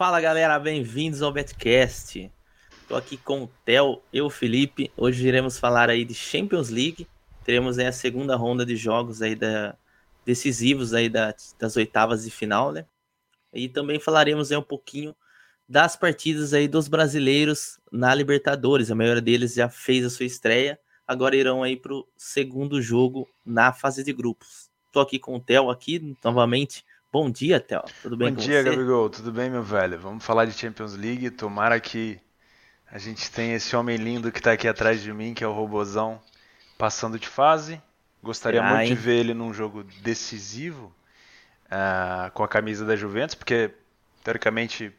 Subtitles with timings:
[0.00, 2.32] Fala galera, bem-vindos ao Betcast.
[2.88, 4.90] Tô aqui com o Theo, eu, Felipe.
[4.96, 7.06] Hoje iremos falar aí de Champions League.
[7.44, 9.76] Teremos aí a segunda ronda de jogos aí da
[10.24, 12.86] decisivos aí da, das oitavas de final, né?
[13.52, 15.14] E também falaremos aí um pouquinho
[15.68, 18.90] das partidas aí dos brasileiros na Libertadores.
[18.90, 20.80] A maioria deles já fez a sua estreia.
[21.06, 24.70] Agora irão aí para o segundo jogo na fase de grupos.
[24.90, 26.86] Tô aqui com o Theo aqui novamente.
[27.12, 27.82] Bom dia, Theo.
[28.02, 28.70] Tudo bem Bom com dia, você?
[28.70, 29.10] Gabigol.
[29.10, 29.98] Tudo bem, meu velho?
[29.98, 31.30] Vamos falar de Champions League.
[31.30, 32.20] Tomara que
[32.90, 35.52] a gente tenha esse homem lindo que está aqui atrás de mim, que é o
[35.52, 36.20] Robozão,
[36.78, 37.82] passando de fase.
[38.22, 40.94] Gostaria Será, muito de ver ele num jogo decisivo
[41.68, 43.70] ah, com a camisa da Juventus, porque
[44.22, 44.92] teoricamente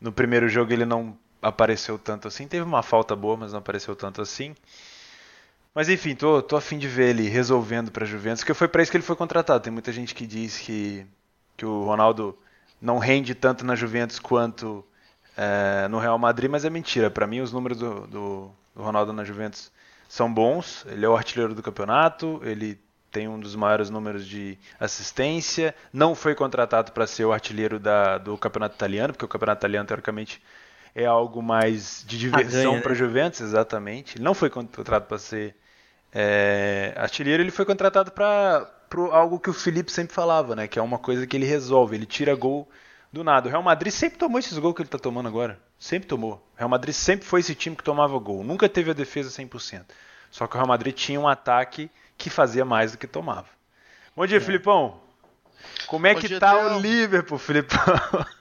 [0.00, 2.46] no primeiro jogo ele não apareceu tanto assim.
[2.48, 4.54] Teve uma falta boa, mas não apareceu tanto assim.
[5.74, 8.68] Mas enfim, tô, tô a fim de ver ele resolvendo para a Juventus, porque foi
[8.68, 9.62] para isso que ele foi contratado.
[9.62, 11.06] Tem muita gente que diz que,
[11.60, 12.38] que o Ronaldo
[12.80, 14.82] não rende tanto na Juventus quanto
[15.36, 17.10] eh, no Real Madrid, mas é mentira.
[17.10, 19.70] Para mim, os números do, do, do Ronaldo na Juventus
[20.08, 20.86] são bons.
[20.88, 22.80] Ele é o artilheiro do campeonato, ele
[23.12, 25.74] tem um dos maiores números de assistência.
[25.92, 29.86] Não foi contratado para ser o artilheiro da, do campeonato italiano, porque o campeonato italiano,
[29.86, 30.42] teoricamente,
[30.94, 32.80] é algo mais de diversão ganha, né?
[32.80, 34.16] para a Juventus, exatamente.
[34.16, 35.54] Ele não foi contratado para ser
[36.10, 38.79] é, artilheiro, ele foi contratado para
[39.12, 40.66] algo que o Felipe sempre falava, né?
[40.66, 42.68] Que é uma coisa que ele resolve, ele tira gol
[43.12, 43.48] do nada.
[43.48, 45.60] O Real Madrid sempre tomou esses gols que ele está tomando agora.
[45.78, 46.34] Sempre tomou.
[46.54, 48.42] O Real Madrid sempre foi esse time que tomava gol.
[48.44, 49.84] Nunca teve a defesa 100%.
[50.30, 53.48] Só que o Real Madrid tinha um ataque que fazia mais do que tomava.
[54.14, 55.00] Bom dia, Filipão.
[55.86, 57.78] Como é Bom que dia, tá o Liverpool, Filipão?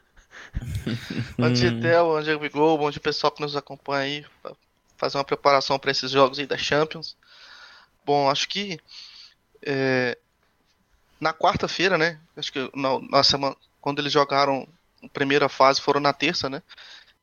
[1.37, 4.55] Bom dia, Theo, bom dia, Bigol, bom dia, pessoal que nos acompanha aí,
[4.97, 7.15] fazer uma preparação para esses jogos aí da Champions.
[8.03, 8.79] Bom, acho que
[9.61, 10.17] é,
[11.19, 14.67] na quarta-feira, né, acho que na, na semana, quando eles jogaram
[15.03, 16.61] a primeira fase, foram na terça, né,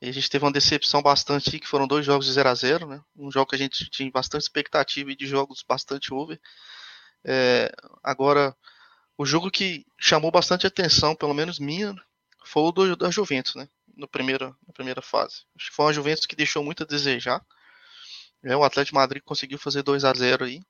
[0.00, 2.86] e a gente teve uma decepção bastante que foram dois jogos de 0 a 0
[2.86, 6.38] né, um jogo que a gente tinha bastante expectativa e de jogos bastante over.
[7.24, 8.54] É, agora,
[9.18, 11.94] o jogo que chamou bastante atenção, pelo menos minha,
[12.44, 13.68] foi o do, da Juventus, né?
[13.96, 15.44] No primeiro, na primeira fase.
[15.56, 17.44] Acho que foi uma Juventus que deixou muito a desejar.
[18.44, 20.60] É, o Atlético de Madrid conseguiu fazer 2 a 0 aí.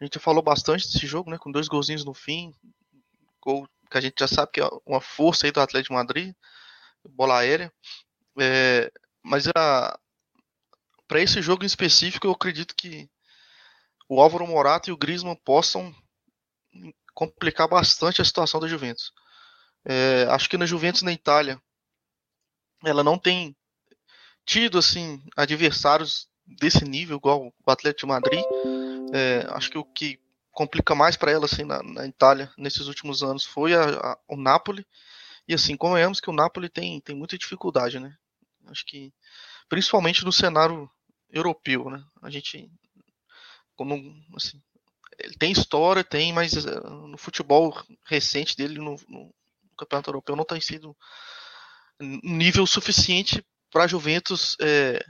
[0.00, 1.38] A gente já falou bastante desse jogo, né?
[1.38, 2.52] Com dois golzinhos no fim.
[3.40, 6.34] Gol que a gente já sabe que é uma força aí do Atlético de Madrid.
[7.08, 7.72] Bola aérea.
[8.38, 8.90] É,
[9.22, 9.44] mas
[11.06, 13.08] para esse jogo em específico, eu acredito que
[14.08, 15.94] o Álvaro Morata e o Griezmann possam
[17.14, 19.12] complicar bastante a situação da Juventus.
[19.84, 21.60] É, acho que na Juventus na Itália
[22.84, 23.56] ela não tem
[24.44, 28.44] tido assim adversários desse nível igual o Atlético de Madrid.
[29.12, 30.20] É, acho que o que
[30.52, 34.36] complica mais para ela assim na, na, Itália nesses últimos anos foi a, a, o
[34.36, 34.86] Napoli.
[35.46, 38.16] E assim, convenhamos que o Napoli tem, tem muita dificuldade, né?
[38.66, 39.12] Acho que
[39.68, 40.90] principalmente no cenário
[41.30, 42.02] europeu, né?
[42.22, 42.70] A gente
[43.76, 43.94] como
[44.34, 44.60] assim,
[45.18, 47.74] ele tem história, tem, mas uh, no futebol
[48.04, 49.34] recente dele no, no
[49.76, 50.96] campeonato europeu não tem sido
[52.00, 55.04] um nível suficiente para a Juventus é,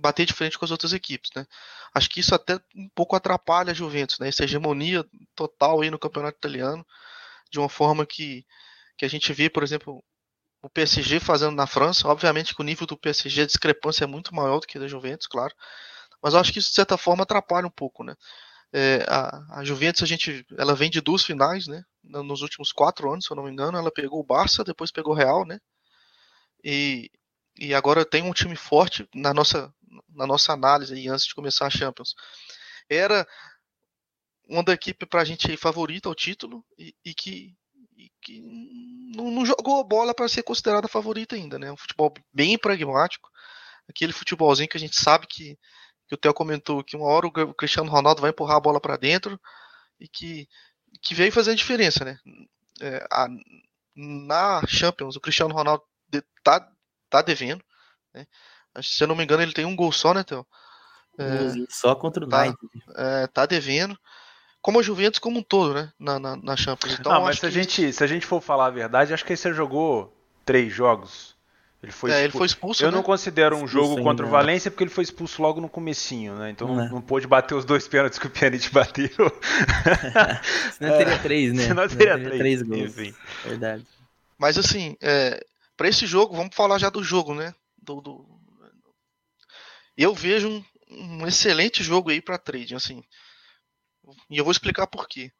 [0.00, 1.46] bater de frente com as outras equipes, né?
[1.94, 4.28] Acho que isso até um pouco atrapalha a Juventus, né?
[4.28, 6.86] Essa hegemonia total aí no campeonato italiano,
[7.50, 8.44] de uma forma que,
[8.96, 10.02] que a gente vê, por exemplo,
[10.62, 12.08] o PSG fazendo na França.
[12.08, 15.26] Obviamente que o nível do PSG, a discrepância é muito maior do que da Juventus,
[15.26, 15.54] claro.
[16.22, 18.14] Mas acho que isso, de certa forma, atrapalha um pouco, né?
[18.72, 21.82] É, a, a, Juventus, a gente, ela vem de duas finais, né?
[22.04, 25.12] Nos últimos quatro anos, se eu não me engano, ela pegou o Barça, depois pegou
[25.12, 25.58] o Real, né?
[26.62, 27.10] E,
[27.58, 29.72] e agora tem um time forte na nossa,
[30.08, 32.14] na nossa análise aí, antes de começar a Champions.
[32.88, 33.26] Era
[34.48, 37.56] uma da equipe pra gente aí favorita ao título e, e que,
[37.96, 38.40] e que
[39.14, 41.70] não, não, jogou a bola para ser considerada favorita ainda, né?
[41.70, 43.28] Um futebol bem pragmático,
[43.88, 45.58] aquele futebolzinho que a gente sabe que
[46.10, 48.96] que o Theo comentou que uma hora o Cristiano Ronaldo vai empurrar a bola para
[48.96, 49.40] dentro
[50.00, 50.48] e que,
[51.00, 52.18] que veio fazer a diferença, né?
[52.80, 53.28] É, a,
[53.94, 56.20] na Champions, o Cristiano Ronaldo de,
[57.10, 57.62] tá, devendo.
[58.14, 58.26] Né?
[58.82, 60.46] Se eu não me engano, ele tem um gol só, né, Theo?
[61.18, 62.54] É, só contra o tá.
[62.96, 63.98] É, tá devendo.
[64.62, 65.92] Como a Juventus como um todo, né?
[65.98, 66.98] Na, na, na Champions.
[66.98, 69.36] Então, não, mas se, a gente, se a gente for falar a verdade, acho que
[69.36, 70.14] você jogou
[70.44, 71.34] três jogos.
[71.82, 72.84] Ele foi, é, ele foi expulso.
[72.84, 72.96] Eu né?
[72.96, 74.38] não considero um jogo contra o ainda.
[74.38, 76.50] Valência porque ele foi expulso logo no comecinho, né?
[76.50, 76.88] Então não, É.
[76.90, 79.08] não pôde bater os dois pênaltis que o Pjanic bateu.
[80.76, 81.62] Senão teria três, né?
[81.62, 82.60] Senão teria três.
[82.60, 82.80] gols.
[82.80, 83.14] Enfim.
[83.44, 83.86] Verdade.
[84.38, 85.42] Mas assim, é,
[85.80, 87.54] para esse jogo, vamos falar já do jogo, né?
[87.82, 88.40] Do, do-
[89.96, 93.02] Eu vejo um, um excelente jogo aí para trading, assim.
[94.30, 95.30] E eu vou explicar por quê.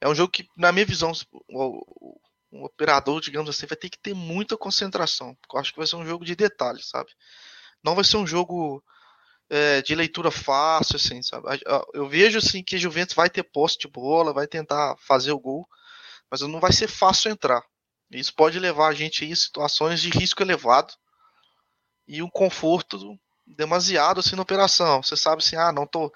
[0.00, 1.12] É um jogo que, na minha visão,
[1.48, 2.16] o,
[2.52, 5.34] o- operador, digamos assim, vai ter que ter muita concentração.
[5.36, 7.10] Porque eu acho que vai ser um jogo de detalhes, sabe?
[7.84, 8.84] Não vai ser um jogo
[9.50, 11.46] é, de leitura fácil, assim, sabe?
[11.94, 15.40] Eu vejo assim que a Juventus vai ter posse de bola, vai tentar fazer o
[15.40, 15.68] gol,
[16.30, 17.62] mas não vai ser fácil entrar.
[18.10, 20.94] Isso pode levar a gente em situações de risco elevado
[22.06, 25.02] e um conforto demasiado assim na operação.
[25.02, 26.12] Você sabe assim, ah, não tô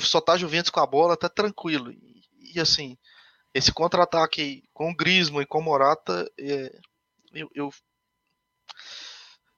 [0.00, 1.92] só tá Juventus com a bola, tá tranquilo.
[1.92, 2.22] E,
[2.54, 2.96] e assim,
[3.52, 6.78] esse contra-ataque com o Griezmann e com o Morata, é,
[7.32, 7.72] eu, eu, o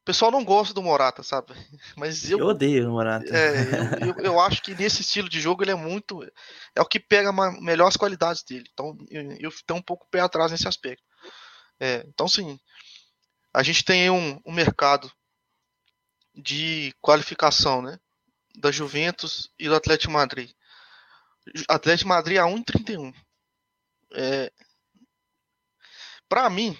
[0.05, 1.53] pessoal não gosta do Morata, sabe?
[1.97, 3.27] Mas eu, eu odeio o Morata.
[3.35, 6.23] É, eu, eu, eu, acho que nesse estilo de jogo ele é muito.
[6.75, 8.69] É o que pega melhor as qualidades dele.
[8.73, 11.05] Então eu, eu tenho um pouco pé atrás nesse aspecto.
[11.81, 12.59] É, então, sim,
[13.53, 15.11] a gente tem um, um mercado
[16.35, 17.99] de qualificação, né?
[18.57, 20.51] Da Juventus e do Atlético Madrid.
[21.69, 23.15] Atlético Madrid a 1,31.
[24.13, 24.53] É,
[26.29, 26.77] para mim,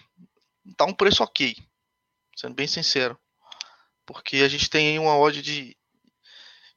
[0.77, 1.57] tá um preço ok,
[2.37, 3.19] sendo bem sincero.
[4.05, 5.77] Porque a gente tem uma odd de,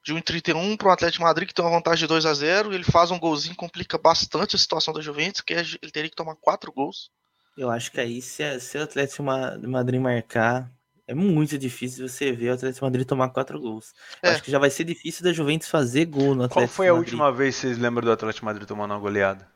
[0.04, 2.84] de 1,31 para o Atlético Madrid, que tem uma vantagem de 2 a 0 Ele
[2.84, 6.36] faz um golzinho, complica bastante a situação da Juventus, que é, ele teria que tomar
[6.36, 7.10] 4 gols.
[7.60, 10.70] Eu acho que aí, se, se o Atlético Madrid marcar,
[11.06, 13.92] é muito difícil você ver o Atlético Madrid tomar 4 gols.
[14.22, 14.30] É.
[14.30, 16.94] Acho que já vai ser difícil da Juventus fazer gol no Atlético Qual foi a
[16.94, 17.08] Madrid.
[17.08, 19.46] última vez que vocês lembram do Atlético Madrid tomando uma goleada?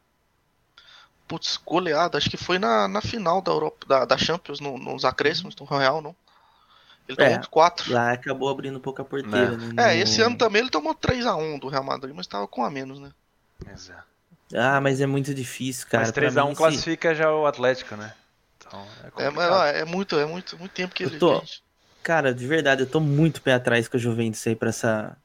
[1.27, 5.06] Putz, goleada, acho que foi na, na final da Europa, da, da Champions, no, nos
[5.06, 6.15] acréscimos do Real, não?
[7.09, 7.91] Ele tomou é, 4.
[7.91, 9.56] Lá acabou abrindo um pouco a porteira.
[9.56, 9.75] Né?
[9.79, 13.01] É, esse ano também ele tomou 3x1 do Real Madrid, mas tava com a menos,
[13.01, 13.11] né?
[13.73, 14.14] Exato.
[14.52, 16.05] Ah, mas é muito difícil, cara.
[16.05, 18.12] Mas 3x1 classifica já o Atlético, né?
[18.58, 18.87] Então,
[19.17, 21.19] é, é, mas, é, muito, é muito, muito tempo que ele.
[21.19, 21.43] Tô...
[22.02, 25.17] Cara, de verdade, eu tô muito pé atrás com a Juventus aí pra, essa...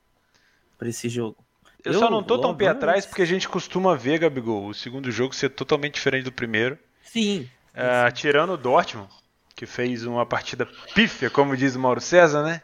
[0.78, 1.38] pra esse jogo.
[1.84, 4.74] Eu, eu só não tô tão pé atrás porque a gente costuma ver, Gabigol, o
[4.74, 6.78] segundo jogo ser totalmente diferente do primeiro.
[7.04, 7.50] Sim.
[7.74, 9.10] Uh, tirando o Dortmund,
[9.56, 12.62] que fez uma partida pífia, como diz o Mauro César, né?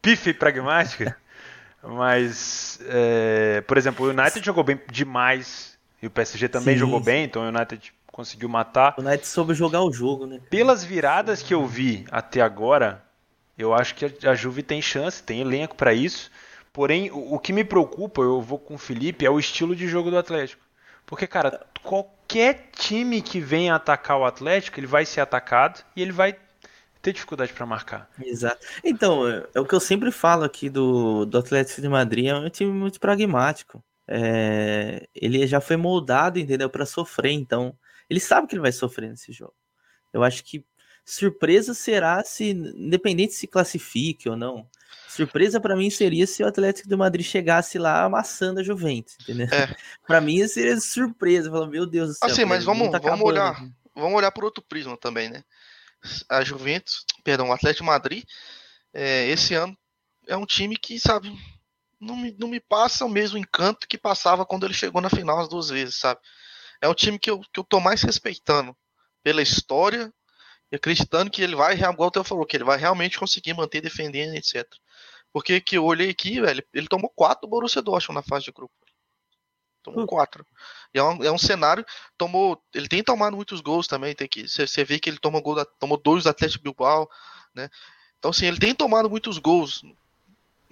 [0.00, 1.16] Pífia e pragmática.
[1.82, 5.71] Mas, é, por exemplo, o United jogou bem demais
[6.02, 7.04] e o PSG também sim, jogou sim.
[7.04, 8.94] bem, então o United conseguiu matar.
[8.98, 10.40] O United soube jogar o jogo, né?
[10.50, 13.02] Pelas viradas que eu vi até agora,
[13.56, 16.30] eu acho que a Juve tem chance, tem elenco para isso.
[16.72, 20.10] Porém, o, que me preocupa, eu vou com o Felipe, é o estilo de jogo
[20.10, 20.62] do Atlético.
[21.04, 26.12] Porque, cara, qualquer time que venha atacar o Atlético, ele vai ser atacado e ele
[26.12, 26.34] vai
[27.02, 28.08] ter dificuldade para marcar.
[28.24, 28.64] Exato.
[28.82, 32.34] Então, é, é, o que eu sempre falo aqui do, do Atlético de Madrid, é
[32.34, 33.84] um time muito pragmático.
[34.08, 37.76] É, ele já foi moldado, entendeu, para sofrer, então
[38.10, 39.54] ele sabe que ele vai sofrer nesse jogo.
[40.12, 40.64] Eu acho que
[41.04, 44.68] surpresa será se, independente se classifique ou não,
[45.08, 49.46] Surpresa para mim seria se o Atlético de Madrid chegasse lá amassando a Juventus, entendeu?
[49.52, 49.74] É.
[50.06, 52.30] para mim seria surpresa, falar, meu Deus do céu.
[52.30, 53.54] Assim, mas vamos, tá vamos olhar,
[53.94, 55.44] vamos olhar por outro prisma também, né?
[56.30, 58.24] A Juventus, perdão, o Atlético de Madrid,
[58.92, 59.76] é, esse ano
[60.26, 61.30] é um time que, sabe,
[62.02, 65.38] não me, não me passa o mesmo encanto que passava quando ele chegou na final
[65.38, 66.20] as duas vezes, sabe?
[66.80, 68.76] É um time que eu, que eu tô mais respeitando
[69.22, 70.12] pela história
[70.70, 73.80] e acreditando que ele vai, igual o Theo falou, que ele vai realmente conseguir manter
[73.80, 74.66] defendendo, etc.
[75.32, 78.52] Porque que eu olhei aqui, velho, ele tomou quatro do Borussia Dortmund na fase de
[78.52, 78.74] grupo.
[79.82, 80.06] Tomou hum.
[80.06, 80.46] quatro.
[80.94, 81.84] E é um, é um cenário.
[82.16, 82.62] Tomou.
[82.72, 84.14] Ele tem tomado muitos gols também.
[84.14, 84.48] Tem que.
[84.48, 87.08] Você vê que ele toma gol da, tomou dois do Atlético Bilbao,
[87.52, 87.68] né?
[88.18, 89.82] Então, assim, ele tem tomado muitos gols.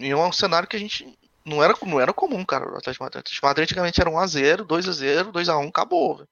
[0.00, 1.18] E é um cenário que a gente.
[1.44, 2.72] Não era, não era comum, cara.
[2.72, 6.28] O Atlético Madrid, Atlético Madrid antigamente era 1x0, 2x0, 2x1, acabou, velho.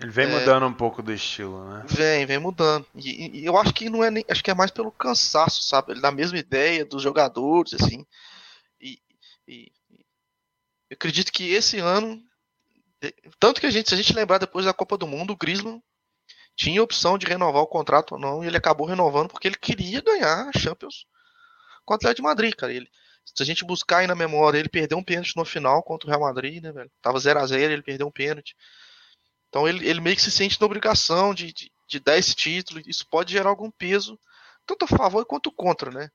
[0.00, 1.84] Ele vem é, mudando um pouco do estilo, né?
[1.86, 2.86] Vem, vem mudando.
[2.94, 4.24] E, e, eu acho que não é nem.
[4.28, 5.92] Acho que é mais pelo cansaço, sabe?
[5.92, 8.04] Ele dá a mesma ideia dos jogadores, assim.
[8.80, 8.98] E,
[9.46, 9.70] e,
[10.90, 12.20] eu acredito que esse ano.
[13.38, 15.82] Tanto que a gente, se a gente lembrar depois da Copa do Mundo, o Griezmann
[16.54, 20.00] tinha opção de renovar o contrato ou não, e ele acabou renovando porque ele queria
[20.00, 21.06] ganhar a Champions
[21.84, 22.72] com o Atlético de Madrid, cara.
[22.72, 22.88] Ele,
[23.24, 26.10] se a gente buscar aí na memória, ele perdeu um pênalti no final contra o
[26.10, 26.90] Real Madrid, né, velho?
[27.00, 28.56] Tava 0 a 0 ele perdeu um pênalti.
[29.48, 32.80] Então ele, ele meio que se sente na obrigação de, de, de dar esse título.
[32.86, 34.18] Isso pode gerar algum peso,
[34.66, 36.08] tanto a favor quanto contra, né?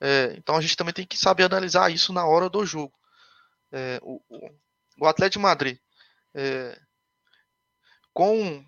[0.00, 2.94] É, então a gente também tem que saber analisar isso na hora do jogo.
[3.70, 4.50] É, o, o,
[5.02, 5.78] o Atlético de Madrid,
[6.34, 6.80] é,
[8.12, 8.64] com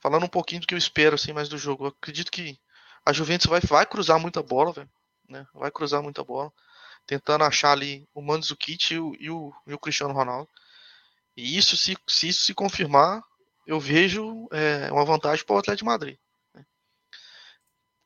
[0.00, 2.58] falando um pouquinho do que eu espero assim mais do jogo, eu acredito que
[3.04, 4.90] a Juventus vai, vai cruzar muita bola, velho,
[5.28, 5.46] né?
[5.54, 6.52] Vai cruzar muita bola,
[7.06, 10.48] tentando achar ali o Mandzukic e o, e o, e o Cristiano Ronaldo.
[11.36, 13.22] E isso se, se isso se confirmar,
[13.66, 16.16] eu vejo é, uma vantagem para o Atlético de Madrid.
[16.54, 16.64] Né?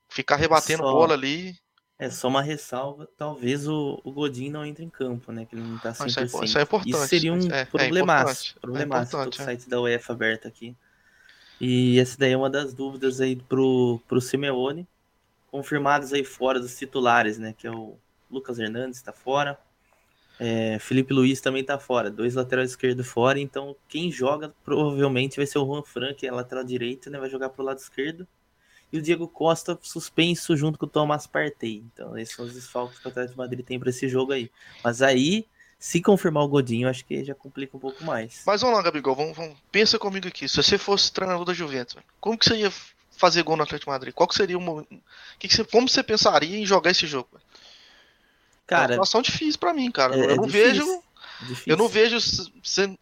[0.08, 1.56] Ficar rebatendo só, bola ali.
[1.98, 5.46] É só uma ressalva, talvez o, o Godin não entre em campo, né?
[5.46, 6.06] Que ele não está 100%.
[6.08, 6.90] Isso é, isso é importante.
[6.90, 9.16] Isso seria um é, é problemaço, é problemaço.
[9.16, 10.76] É o site da UEFA aberto aqui.
[11.60, 14.86] E essa daí é uma das dúvidas aí pro, pro Simeone.
[15.52, 17.54] Confirmados aí fora dos titulares, né?
[17.56, 17.96] Que é o
[18.28, 19.56] Lucas Hernandes está fora.
[20.40, 22.10] É, Felipe Luiz também está fora.
[22.10, 23.38] Dois laterais esquerdo fora.
[23.38, 27.20] Então, quem joga provavelmente vai ser o Juan Fran, que é lateral direito, né?
[27.20, 28.26] Vai jogar pro lado esquerdo.
[28.92, 31.84] E o Diego Costa suspenso junto com o Thomas Partey.
[31.92, 34.50] Então, esses são os desfalques que o Atlético de Madrid tem para esse jogo aí.
[34.82, 35.46] Mas aí,
[35.78, 38.42] se confirmar o Godinho, acho que já complica um pouco mais.
[38.46, 40.48] Mas vamos lá, Gabigol, vamos, vamos, pensa comigo aqui.
[40.48, 42.72] Se você fosse treinador da Juventus, como que você ia
[43.16, 44.14] fazer gol no Atlético de Madrid?
[44.14, 44.86] Qual que seria o
[45.38, 47.28] que, que você, como você pensaria em jogar esse jogo?
[48.66, 50.16] Cara, é uma situação difícil para mim, cara.
[50.16, 51.02] É, eu não difícil, vejo,
[51.42, 51.64] difícil.
[51.66, 52.20] eu não vejo
[52.62, 52.98] você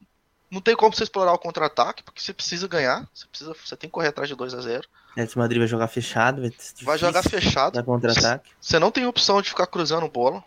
[0.51, 3.89] não tem como você explorar o contra-ataque, porque você precisa ganhar, você precisa, você tem
[3.89, 4.89] que correr atrás de 2 a 0.
[5.13, 6.53] Atlético Madrid vai jogar fechado, vai,
[6.83, 7.85] vai jogar fechado.
[7.85, 8.51] contra-ataque.
[8.61, 10.43] Você não tem opção de ficar cruzando bola.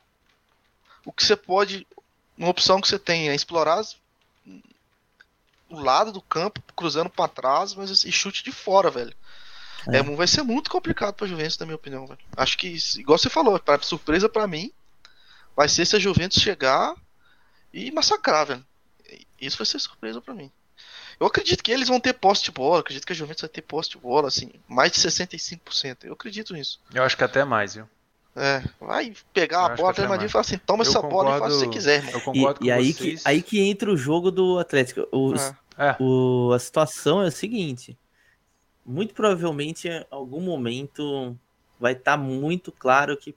[1.05, 1.88] O que você pode,
[2.38, 3.82] uma opção que você tem é explorar
[5.70, 9.13] o lado do campo, cruzando para trás, mas e chute de fora, velho.
[9.88, 9.98] É.
[9.98, 10.04] é.
[10.04, 12.20] vai ser muito complicado pra Juventus, na minha opinião, velho.
[12.36, 14.72] Acho que, igual você falou, para surpresa para mim,
[15.56, 16.96] vai ser se a Juventus chegar
[17.74, 18.66] e massacrar, velho.
[19.40, 20.52] Isso vai ser surpresa para mim.
[21.20, 23.62] Eu acredito que eles vão ter posse de bola, acredito que a Juventus vai ter
[23.62, 25.98] posse de bola, assim, mais de 65%.
[26.04, 26.80] Eu acredito nisso.
[26.94, 27.88] Eu acho que até mais, viu?
[28.36, 31.38] É, vai pegar a bola até Madrid e falar assim, toma eu essa concordo, bola
[31.38, 32.13] e faz o que você quiser, irmão.
[32.13, 33.22] Eu concordo e, e aí, vocês.
[33.22, 35.08] que, aí que entra o jogo do Atlético.
[35.12, 35.56] Os, é.
[35.78, 35.96] é.
[36.00, 37.96] O, a situação é a seguinte:
[38.86, 41.38] muito provavelmente, em algum momento,
[41.80, 43.36] vai estar tá muito claro que,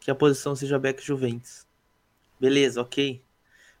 [0.00, 1.66] que a posição seja Beck Juventus.
[2.40, 3.20] Beleza, ok.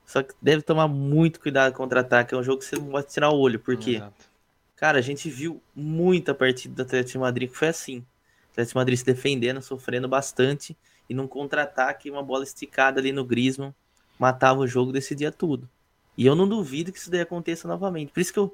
[0.04, 2.34] Só que deve tomar muito cuidado contra-ataque.
[2.34, 4.26] É um jogo que você não pode tirar o olho, porque, Exato.
[4.74, 7.98] cara, a gente viu muita partida do Atlético de Madrid que foi assim.
[7.98, 10.76] O Atlético de Madrid se defendendo, sofrendo bastante,
[11.08, 13.74] e num contra-ataque, uma bola esticada ali no Griezmann,
[14.18, 15.68] matava o jogo, decidia tudo.
[16.16, 18.10] E eu não duvido que isso daí aconteça novamente.
[18.10, 18.52] Por isso que eu,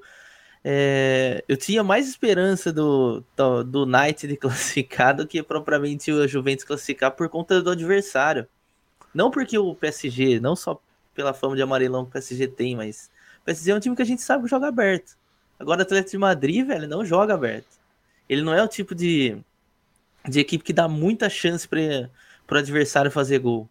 [0.67, 6.65] é, eu tinha mais esperança do, do, do de classificar do que propriamente o Juventus
[6.65, 8.47] classificar por conta do adversário.
[9.13, 10.81] Não porque o PSG, não só
[11.13, 14.01] pela fama de amarelão que o PSG tem, mas o PSG é um time que
[14.01, 15.15] a gente sabe que joga aberto.
[15.59, 17.77] Agora o Atlético de Madrid, velho, não joga aberto.
[18.27, 19.37] Ele não é o tipo de,
[20.27, 22.09] de equipe que dá muita chance para
[22.51, 23.69] o adversário fazer gol.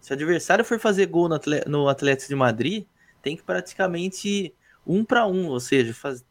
[0.00, 1.28] Se o adversário for fazer gol
[1.68, 2.84] no Atlético de Madrid,
[3.22, 4.52] tem que praticamente
[4.84, 6.24] um para um, ou seja, faz,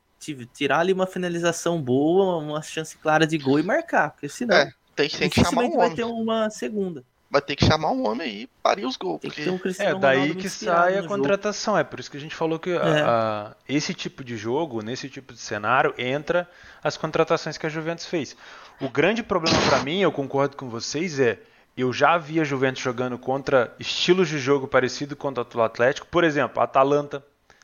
[0.54, 4.72] tirar ali uma finalização boa, uma chance clara de gol e marcar, porque senão é,
[4.96, 8.28] tem, tem que chamar um vai ter uma segunda vai ter que chamar um homem
[8.28, 9.22] aí e parir os gols.
[9.22, 9.50] Porque...
[9.50, 11.78] Um é daí que sai a contratação.
[11.78, 12.76] É por isso que a gente falou que é.
[12.76, 16.48] a, a, esse tipo de jogo, nesse tipo de cenário, entra
[16.84, 18.36] as contratações que a Juventus fez.
[18.82, 21.40] O grande problema para mim, eu concordo com vocês, é
[21.78, 26.06] eu já vi a Juventus jogando contra estilos de jogo parecido com o Atlético.
[26.08, 27.24] Por exemplo, a Atalanta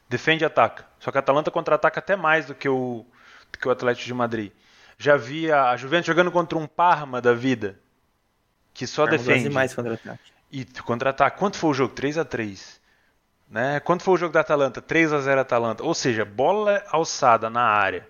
[0.09, 0.85] defende e ataca.
[0.99, 3.05] Só que a Atalanta contra-ataca até mais do que o,
[3.51, 4.51] do que o Atlético de Madrid.
[4.97, 7.79] Já vi a Juventus jogando contra um Parma da vida
[8.73, 9.49] que só defende.
[9.49, 10.31] mais contra-ataque.
[10.51, 11.37] E contra-ataque.
[11.37, 11.93] Quanto foi o jogo?
[11.93, 12.81] 3 a 3
[13.49, 13.79] né?
[13.79, 14.81] Quanto foi o jogo da Atalanta?
[14.81, 15.83] 3 a 0 Atalanta.
[15.83, 18.07] Ou seja, bola alçada na área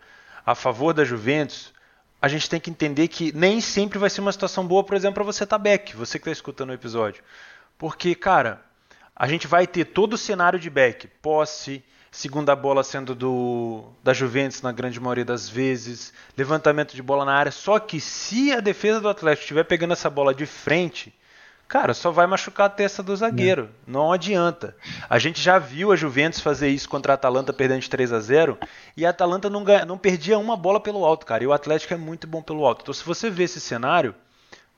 [0.47, 1.73] a favor da Juventus,
[2.21, 5.15] a gente tem que entender que nem sempre vai ser uma situação boa, por exemplo,
[5.15, 7.21] para você tá back, você que está escutando o episódio.
[7.77, 8.63] Porque, cara,
[9.17, 14.13] a gente vai ter todo o cenário de back, posse, segunda bola sendo do da
[14.13, 17.51] Juventus na grande maioria das vezes, levantamento de bola na área.
[17.51, 21.11] Só que se a defesa do Atlético estiver pegando essa bola de frente,
[21.67, 23.69] cara, só vai machucar a testa do zagueiro.
[23.87, 24.75] Não, não adianta.
[25.09, 28.19] A gente já viu a Juventus fazer isso contra a Atalanta perdendo de 3 a
[28.19, 28.55] 0
[28.95, 31.43] e a Atalanta não, ganha, não perdia uma bola pelo alto, cara.
[31.43, 32.81] E o Atlético é muito bom pelo alto.
[32.83, 34.13] Então se você vê esse cenário,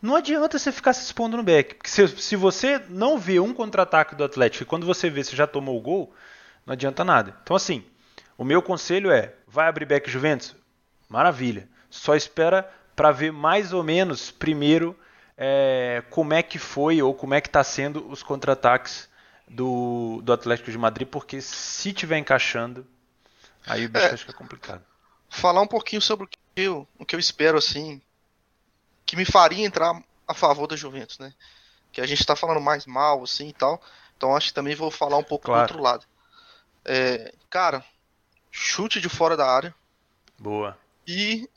[0.01, 1.75] não adianta você ficar se expondo no back.
[1.75, 5.35] Porque se, se você não vê um contra-ataque do Atlético e quando você vê se
[5.35, 6.13] já tomou o gol,
[6.65, 7.35] não adianta nada.
[7.43, 7.83] Então, assim,
[8.37, 10.55] o meu conselho é: vai abrir back Juventus?
[11.07, 11.67] Maravilha.
[11.89, 14.97] Só espera para ver mais ou menos primeiro
[15.37, 19.09] é, como é que foi ou como é que está sendo os contra-ataques
[19.47, 22.85] do, do Atlético de Madrid, porque se tiver encaixando,
[23.65, 24.83] aí o bicho é, fica complicado.
[25.29, 28.01] Falar um pouquinho sobre o que, eu, o que eu espero, assim,
[29.09, 31.33] que me faria entrar a favor da Juventus, né?
[31.91, 33.81] Que a gente está falando mais mal, assim e tal.
[34.15, 35.61] Então acho que também vou falar um pouco claro.
[35.61, 36.05] do outro lado.
[36.85, 37.83] É, cara,
[38.51, 39.73] chute de fora da área.
[40.37, 40.77] Boa.
[41.07, 41.49] E,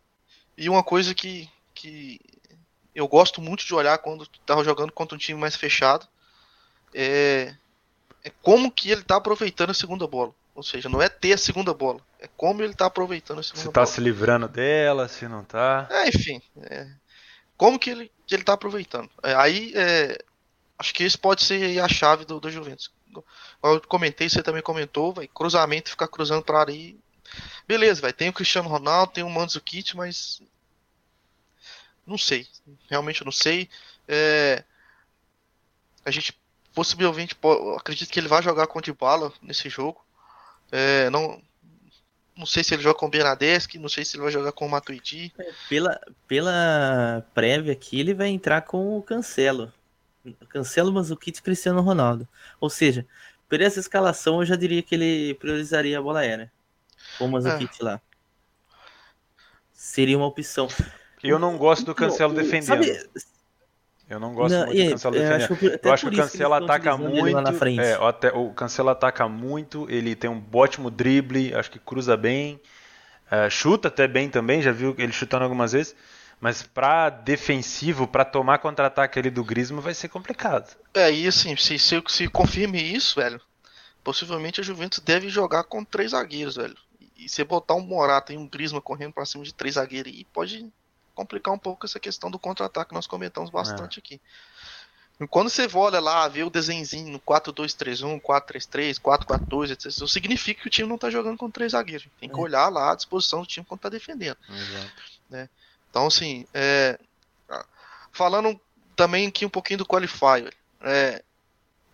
[0.57, 2.19] e uma coisa que, que
[2.95, 6.09] eu gosto muito de olhar quando tava jogando contra um time mais fechado
[6.95, 7.55] é,
[8.25, 10.35] é como que ele tá aproveitando a segunda bola.
[10.55, 13.61] Ou seja, não é ter a segunda bola, é como ele tá aproveitando a segunda
[13.61, 13.87] se tá bola.
[13.87, 15.87] Se tá se livrando dela, se não tá.
[15.91, 16.41] É, enfim.
[16.63, 16.89] É,
[17.57, 19.11] como que ele, que ele tá aproveitando.
[19.23, 20.19] É, aí, é,
[20.79, 22.91] acho que esse pode ser a chave do, do Juventus
[23.63, 26.99] eu comentei, você também comentou, vai cruzamento, ficar cruzando para ali.
[27.67, 30.41] beleza, vai, tem o Cristiano Ronaldo, tem o Mandzukic, mas
[32.07, 32.47] não sei,
[32.89, 33.69] realmente eu não sei.
[34.09, 34.65] É,
[36.05, 36.39] a gente
[36.75, 37.37] possivelmente
[37.77, 40.05] acredito que ele vai jogar com o Dybala nesse jogo.
[40.71, 41.43] É, não,
[42.43, 44.67] não sei se ele joga com o Bernadeschi, não sei se ele vai jogar com
[44.67, 45.33] o Matuidi.
[45.39, 49.73] É, pela, pela prévia aqui, ele vai entrar com o Cancelo.
[50.49, 52.27] Cancelo, Mandzukic e Cristiano Ronaldo.
[52.61, 53.07] Ou seja,
[53.49, 56.51] por essa escalação eu já diria que ele priorizaria a bola aérea.
[57.17, 57.85] Com o Mandzukic é.
[57.85, 58.01] lá.
[59.73, 60.67] Seria uma opção.
[61.23, 62.67] Eu não gosto do Cancelo defendendo.
[62.67, 63.09] Sabe,
[64.09, 65.41] eu não gosto não, muito do Cancelo defendendo.
[65.41, 67.39] Eu acho, eu acho que o Cancelo ataca muito.
[67.81, 72.61] É, até, o Cancelo ataca muito, ele tem um ótimo drible, acho que cruza bem.
[73.31, 75.97] É, chuta até bem também, já viu ele chutando algumas vezes.
[76.39, 80.77] Mas para defensivo, para tomar contra-ataque ali do Griezmann vai ser complicado.
[80.93, 83.41] É, e assim, se, se, se confirme isso, velho,
[84.03, 86.77] possivelmente a Juventus deve jogar com três zagueiros, velho.
[87.17, 90.27] E se botar um Morata e um Griezmann correndo para cima de três zagueiros aí,
[90.33, 90.69] pode
[91.15, 94.01] complicar um pouco essa questão do contra-ataque que nós comentamos bastante é.
[94.01, 94.21] aqui.
[95.29, 99.87] Quando você olha lá, vê o desenho no 4-2-3-1, 4-3-3, 4-4-2, etc.
[99.87, 102.09] Isso significa que o time não está jogando com três zagueiros.
[102.19, 102.39] Tem que é.
[102.39, 104.39] olhar lá a disposição do time quando está defendendo.
[105.31, 105.49] Né?
[105.91, 106.99] Então, assim, é,
[108.11, 108.59] falando
[108.97, 110.53] também aqui um pouquinho do Qualifier.
[110.81, 111.23] É,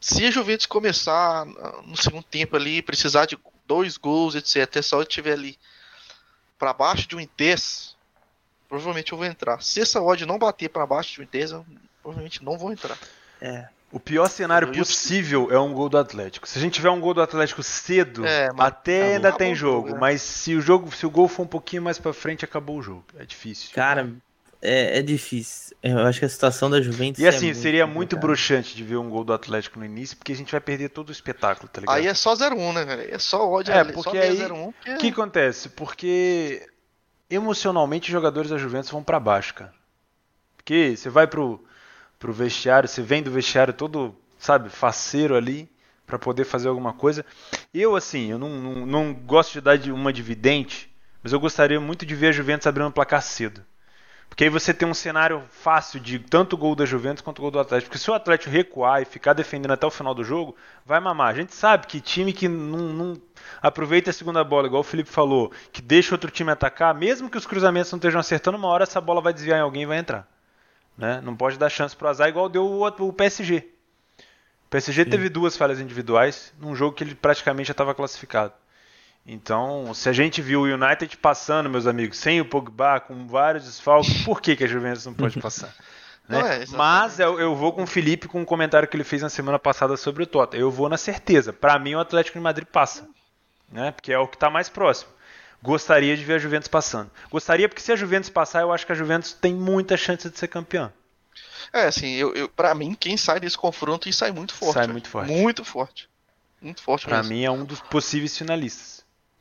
[0.01, 1.45] se a Juventus começar
[1.85, 5.59] no segundo tempo ali, precisar de dois gols, etc., só estiver ali
[6.59, 7.97] para baixo de um Intes,
[8.69, 9.63] provavelmente eu vou entrar.
[9.63, 11.65] Se essa odd não bater para baixo de um Intes, eu
[12.03, 12.99] provavelmente não vou entrar.
[13.41, 13.67] É.
[13.91, 16.47] O pior cenário possível é um gol do Atlético.
[16.47, 19.93] Se a gente tiver um gol do Atlético cedo, é, até ainda tem jogo.
[19.93, 19.99] Né?
[19.99, 22.83] Mas se o jogo, se o gol for um pouquinho mais para frente, acabou o
[22.83, 23.05] jogo.
[23.19, 23.71] É difícil.
[23.75, 24.13] Cara,
[24.61, 25.75] é, é, difícil.
[25.83, 27.23] Eu acho que a situação da Juventus.
[27.23, 30.19] E assim, é muito seria muito bruxante de ver um gol do Atlético no início,
[30.19, 31.97] porque a gente vai perder todo o espetáculo, tá ligado?
[31.97, 33.15] Aí é só 0-1, né, velho?
[33.15, 33.73] É só ódio.
[33.73, 34.43] É, porque aí.
[34.45, 34.97] O que...
[34.97, 35.71] que acontece?
[35.71, 36.67] Porque
[37.31, 39.75] emocionalmente os jogadores da Juventus vão para baixo, cara.
[40.57, 41.65] Porque você vai pro
[42.19, 45.71] pro vestiário, você vem do vestiário todo, sabe, faceiro ali
[46.07, 47.25] para poder fazer alguma coisa.
[47.73, 52.05] Eu, assim, eu não, não, não gosto de dar uma dividente, mas eu gostaria muito
[52.05, 53.65] de ver a Juventus abrindo o placar cedo.
[54.29, 57.59] Porque aí você tem um cenário fácil de tanto gol da Juventus quanto gol do
[57.59, 57.91] Atlético.
[57.91, 60.55] Porque se o Atlético recuar e ficar defendendo até o final do jogo,
[60.87, 61.29] vai mamar.
[61.29, 63.23] A gente sabe que time que não, não
[63.61, 67.37] aproveita a segunda bola, igual o Felipe falou, que deixa outro time atacar, mesmo que
[67.37, 69.99] os cruzamentos não estejam acertando, uma hora essa bola vai desviar em alguém e vai
[69.99, 70.29] entrar.
[70.97, 71.21] Né?
[71.21, 73.69] Não pode dar chance pro azar igual deu o, o PSG.
[74.67, 75.11] O PSG Sim.
[75.11, 78.53] teve duas falhas individuais num jogo que ele praticamente já estava classificado.
[79.31, 83.65] Então, se a gente viu o United passando, meus amigos, sem o Pogba, com vários
[83.65, 85.73] desfalques, por que, que a Juventus não pode passar?
[86.29, 86.63] Né?
[86.63, 89.31] É, Mas eu, eu, vou com o Felipe com um comentário que ele fez na
[89.31, 90.61] semana passada sobre o Tottenham.
[90.61, 91.55] Eu vou na certeza.
[91.55, 93.09] Para mim, o Atlético de Madrid passa.
[93.73, 93.93] Né?
[93.93, 95.11] Porque é o que está mais próximo
[95.63, 97.11] gostaria de ver a Juventus passando.
[97.31, 100.39] Gostaria porque se a Juventus passar, eu acho que a Juventus tem muita chance de
[100.39, 100.93] ser campeã.
[101.73, 104.75] É, assim, eu, eu para mim, quem sai desse confronto e sai muito forte.
[104.75, 105.31] Sai muito forte.
[105.31, 106.09] Muito forte.
[106.61, 108.98] Muito forte Para mim é um dos possíveis finalistas.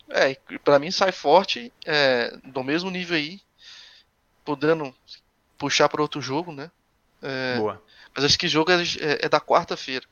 [0.09, 3.41] É, para mim sai forte, é, do mesmo nível aí,
[4.45, 4.93] podendo
[5.57, 6.71] puxar para outro jogo, né?
[7.21, 7.81] É, Boa.
[8.15, 10.05] Mas acho que o jogo é, é, é da quarta-feira.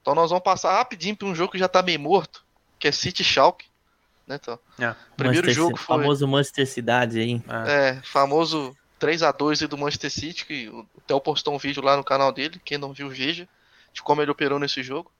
[0.00, 2.44] Então nós vamos passar rapidinho para um jogo que já tá meio morto,
[2.78, 3.72] que é City Schalke
[4.26, 4.38] né?
[4.40, 4.94] Então, é.
[5.16, 5.96] Primeiro Manchester, jogo foi.
[5.96, 7.42] Famoso Manchester Cidade aí.
[7.66, 11.82] É, é famoso 3 a 2 do Manchester City, que o Theo postou um vídeo
[11.82, 13.48] lá no canal dele, quem não viu, veja,
[13.92, 15.10] de como ele operou nesse jogo.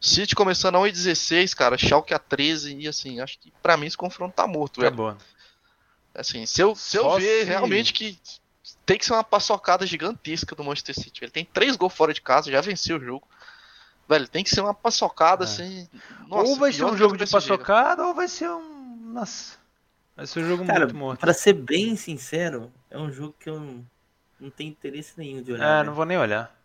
[0.00, 3.96] City começando a 1,16, cara, Schalke a 13, e assim, acho que pra mim esse
[3.96, 4.96] confronto tá morto, tá velho.
[4.96, 5.16] bom.
[6.14, 7.44] Assim, se eu, se eu ver se...
[7.44, 8.18] realmente que
[8.86, 11.22] tem que ser uma paçocada gigantesca do Manchester City.
[11.22, 13.26] Ele tem três gols fora de casa, já venceu o jogo.
[14.08, 15.46] Velho, tem que ser uma paçocada é.
[15.46, 15.88] assim.
[16.26, 18.96] Nossa, ou vai ser um jogo de paçocada, ou vai ser um.
[19.12, 19.58] Nossa.
[20.16, 21.20] Vai ser um jogo Cara, muito morto.
[21.20, 23.84] Pra ser bem sincero, é um jogo que eu
[24.40, 25.64] não tenho interesse nenhum de olhar.
[25.64, 25.82] É, né?
[25.84, 26.59] não vou nem olhar.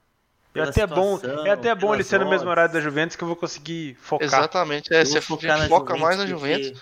[0.55, 3.27] É até, bom, é até bom ele ser no mesmo horário da Juventus que eu
[3.27, 4.25] vou conseguir focar.
[4.25, 6.81] Exatamente, é, você foca Juventus mais na Juventus.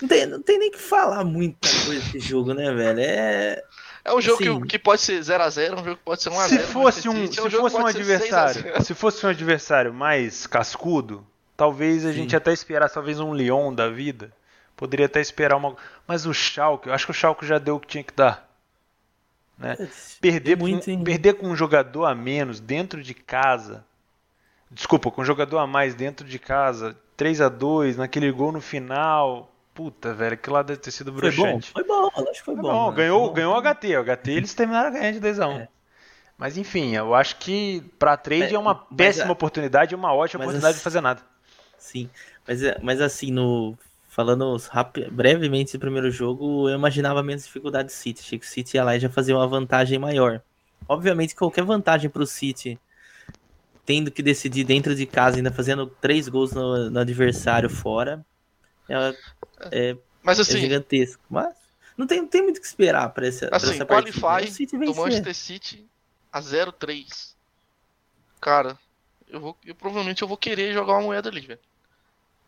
[0.00, 3.00] Não tem, não tem nem que falar muita coisa desse jogo, né, velho?
[3.00, 3.62] É.
[4.04, 6.48] É um jogo assim, que, que, pode ser 0x0, um jogo que pode ser 1x0.
[6.48, 11.24] Se fosse um, se, é um fosse um adversário, se fosse um adversário mais cascudo,
[11.56, 12.14] talvez a Sim.
[12.14, 14.32] gente até esperasse talvez um Lyon da vida.
[14.76, 15.76] Poderia até esperar uma,
[16.08, 18.51] mas o Schalke, eu acho que o Schalke já deu o que tinha que dar.
[19.62, 19.76] Né?
[19.78, 19.88] É,
[20.20, 23.84] perder, muito, com, perder com um jogador a menos dentro de casa.
[24.70, 28.60] Desculpa, com um jogador a mais dentro de casa, 3 a 2 naquele gol no
[28.60, 29.50] final.
[29.72, 31.70] Puta, velho, aquilo lá deve ter sido bruxante.
[31.70, 32.72] Foi bom, foi bom, acho que foi, foi bom.
[32.72, 32.92] bom.
[32.92, 33.32] Ganhou, bom.
[33.32, 35.60] ganhou o HT, o HT eles terminaram ganhando de 2x1.
[35.60, 35.68] É.
[36.36, 39.32] Mas enfim, eu acho que pra trade é, é uma péssima a...
[39.32, 41.22] oportunidade e uma ótima oportunidade assim, de fazer nada.
[41.78, 42.10] Sim,
[42.46, 43.78] mas, mas assim, no
[44.12, 44.58] falando
[45.10, 48.20] brevemente do primeiro jogo, eu imaginava menos dificuldade do City.
[48.20, 50.42] Achei que o City ia lá e já fazia uma vantagem maior.
[50.86, 52.78] Obviamente, qualquer vantagem para o City,
[53.86, 58.22] tendo que decidir dentro de casa, ainda fazendo três gols no, no adversário fora,
[58.86, 59.16] é,
[59.70, 61.22] é, Mas, assim, é gigantesco.
[61.30, 61.54] Mas
[61.96, 64.20] não tem, não tem muito o que esperar para essa, assim, essa partida.
[64.20, 65.88] Qualify do Manchester City
[66.30, 67.32] a 0-3.
[68.38, 68.78] Cara,
[69.26, 71.60] eu, vou, eu provavelmente eu vou querer jogar uma moeda ali, velho.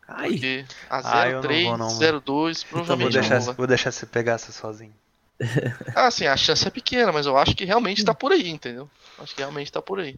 [0.07, 0.29] Ai.
[0.31, 4.93] Porque a 0-3, ah, 0-2, provavelmente então vou deixar, vou deixar você pegar essa sozinho.
[5.95, 8.89] ah, sim, a chance é pequena, mas eu acho que realmente tá por aí, entendeu?
[9.19, 10.17] Acho que realmente tá por aí.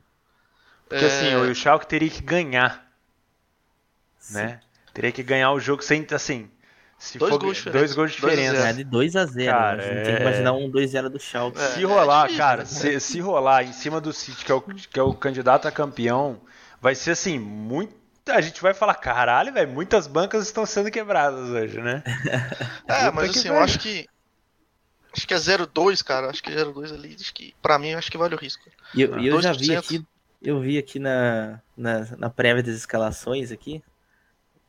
[0.87, 1.07] Porque é...
[1.07, 2.85] assim, o Schalke teria que ganhar.
[4.19, 4.35] Sim.
[4.35, 4.59] Né?
[4.93, 6.49] Teria que ganhar o jogo sem, assim,
[6.97, 8.69] se dois, for, gols dois gols de diferença.
[8.69, 9.45] É de 2x0.
[9.45, 10.03] Cara, a gente é...
[10.03, 11.59] tem que imaginar um 2x0 do Schalke.
[11.59, 12.65] Se rolar, é cara, né?
[12.65, 15.71] se, se rolar em cima do City, que é, o, que é o candidato a
[15.71, 16.41] campeão,
[16.81, 17.95] vai ser assim, muito
[18.29, 22.03] a gente vai falar, caralho, velho, muitas bancas estão sendo quebradas hoje, né?
[22.87, 24.07] é, mas assim, eu acho que.
[25.15, 26.29] Acho que é 0,2, cara.
[26.29, 27.15] Acho que é 0,2 ali.
[27.19, 28.69] Acho que, pra mim, acho que vale o risco.
[28.93, 30.05] E eu, eu já vi aqui.
[30.41, 33.83] Eu vi aqui na, na, na prévia das escalações aqui.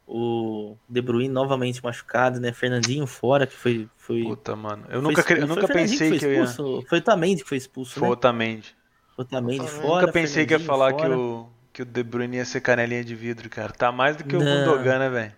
[0.06, 2.50] O De Bruyne novamente machucado, né?
[2.50, 3.88] Fernandinho fora, que foi.
[3.94, 4.86] foi Puta, mano.
[4.88, 6.46] Eu nunca, eu nunca pensei que, que, eu ia.
[6.46, 8.14] Foi o Tamendi que foi expulso, foi né?
[8.14, 8.74] o Tamendi.
[9.14, 10.06] Foi o Tamendi fora.
[10.06, 13.14] Nunca pensei que ia falar que o, que o De Bruyne ia ser canelinha de
[13.14, 13.72] vidro, cara.
[13.72, 15.32] Tá mais do que o Gundogan, né, velho?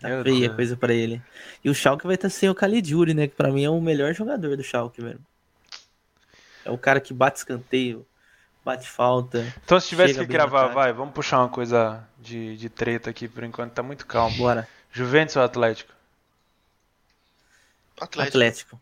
[0.00, 1.20] Tá feia coisa pra ele.
[1.62, 3.28] E o Schalke vai estar sem o Caligiuri, né?
[3.28, 5.20] Que pra mim é o melhor jogador do Schalke, velho.
[6.64, 8.06] É o cara que bate escanteio,
[8.64, 9.44] bate falta.
[9.62, 13.44] Então se tivesse que gravar, vai, vamos puxar uma coisa de, de treta aqui por
[13.44, 14.38] enquanto, tá muito calmo.
[14.38, 14.66] Bora.
[14.90, 15.92] Juventus ou Atlético?
[18.00, 18.28] Atlético.
[18.38, 18.80] Atlético.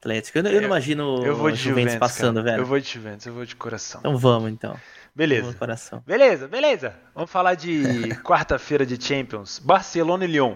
[0.00, 0.38] Atlético.
[0.38, 2.52] Eu, eu não imagino eu vou de Juventus, Juventus passando, cara.
[2.52, 2.62] velho.
[2.62, 4.00] Eu vou de Juventus, eu vou de coração.
[4.00, 4.78] Então vamos, então.
[5.14, 5.52] Beleza.
[5.54, 6.02] Coração.
[6.06, 6.94] Beleza, beleza.
[7.14, 9.58] Vamos falar de quarta-feira de Champions.
[9.58, 10.54] Barcelona e Lyon.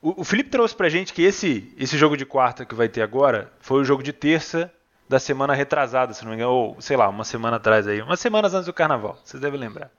[0.00, 3.02] O, o Felipe trouxe pra gente que esse, esse jogo de quarta que vai ter
[3.02, 4.72] agora foi o jogo de terça
[5.08, 8.18] da semana retrasada, se não me engano, ou sei lá, uma semana atrás aí, umas
[8.18, 9.90] semanas antes do carnaval, vocês devem lembrar.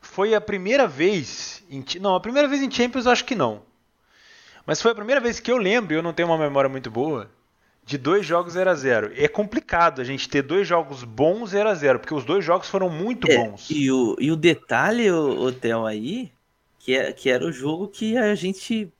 [0.00, 3.62] Foi a primeira vez, em, não, a primeira vez em Champions acho que não.
[4.66, 6.90] Mas foi a primeira vez que eu lembro, e eu não tenho uma memória muito
[6.90, 7.30] boa,
[7.84, 11.68] de dois jogos 0 a 0 É complicado a gente ter dois jogos bons 0
[11.68, 13.68] a 0 porque os dois jogos foram muito é, bons.
[13.70, 16.32] E o, e o detalhe, o, o Theo, aí,
[16.78, 18.92] que, é, que era o jogo que a gente.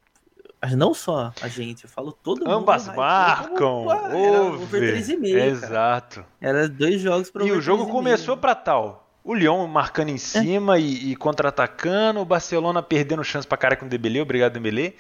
[0.77, 2.53] Não só a gente, eu falo todo mundo.
[2.53, 3.85] Ambas marcam.
[3.85, 5.27] Como, era over 3,5.
[5.27, 6.25] Exato.
[6.41, 9.11] Era dois jogos para E o jogo começou para tal.
[9.25, 10.81] O Lyon marcando em cima é.
[10.81, 14.95] e, e contra-atacando, o Barcelona perdendo chance pra cara com o Dembélé, obrigado Dembélé.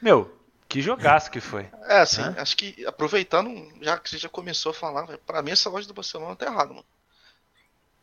[0.00, 0.35] Meu,
[0.68, 1.68] que jogaço que foi.
[1.84, 2.34] É, assim, Hã?
[2.38, 3.50] acho que aproveitando,
[3.80, 6.70] já que você já começou a falar, para mim essa loja do Barcelona tá errada,
[6.70, 6.84] mano.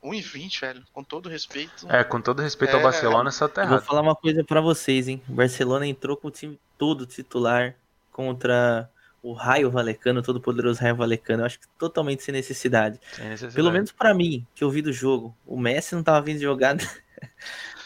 [0.04, 1.90] 1,20, velho, com todo respeito.
[1.90, 2.76] É, com todo respeito é...
[2.76, 3.80] ao Barcelona, essa tá errado.
[3.80, 5.22] Vou falar uma coisa para vocês, hein.
[5.30, 7.76] O Barcelona entrou com o time todo titular
[8.12, 8.90] contra
[9.22, 11.44] o Raio Valecano, todo poderoso Raio Valecano.
[11.44, 13.00] Eu acho que totalmente sem necessidade.
[13.14, 13.56] Sem necessidade.
[13.56, 15.36] Pelo menos para mim, que eu vi do jogo.
[15.46, 16.76] O Messi não tava vindo jogar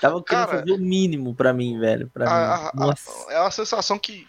[0.01, 2.09] Tava querendo Cara, fazer o mínimo para mim, velho.
[2.09, 2.83] Pra a, mim.
[2.83, 4.27] A, é uma sensação que,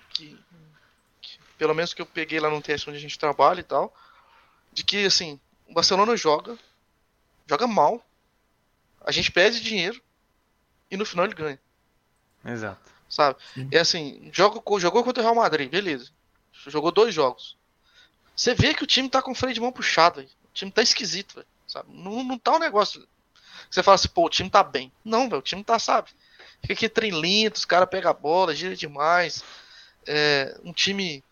[1.59, 3.94] pelo menos que eu peguei lá no teste onde a gente trabalha e tal,
[4.73, 6.57] de que, assim, o Barcelona joga,
[7.47, 8.03] joga mal,
[9.05, 10.01] a gente perde dinheiro
[10.90, 11.61] e no final ele ganha.
[12.44, 12.90] Exato.
[13.09, 13.38] Sabe?
[13.73, 16.11] É assim, joga, jogou contra o Real Madrid, beleza.
[16.66, 17.57] Jogou dois jogos.
[18.37, 20.29] Você vê que o time tá com o freio de mão puxado, véio.
[20.29, 21.88] o time tá esquisito, véio, sabe?
[21.92, 23.07] Não, não tá um negócio
[23.71, 24.90] você fala assim, pô, o time tá bem.
[25.05, 26.11] Não, velho, o time tá, sabe?
[26.61, 29.44] Fica aqui trem lento, os caras pegam a bola, gira demais.
[30.07, 31.23] É, um time.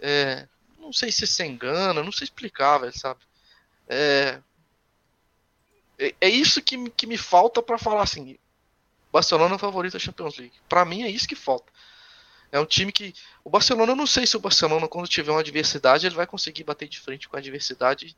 [0.00, 0.46] É,
[0.78, 3.20] não sei se se engana, não sei explicar, velho, sabe?
[3.88, 4.40] É,
[5.98, 8.38] é, é isso que, que me falta para falar assim.
[9.12, 10.54] Barcelona é o favorito da Champions League.
[10.68, 11.72] Para mim é isso que falta.
[12.50, 13.14] É um time que.
[13.44, 16.64] O Barcelona, eu não sei se o Barcelona, quando tiver uma adversidade, ele vai conseguir
[16.64, 18.16] bater de frente com a adversidade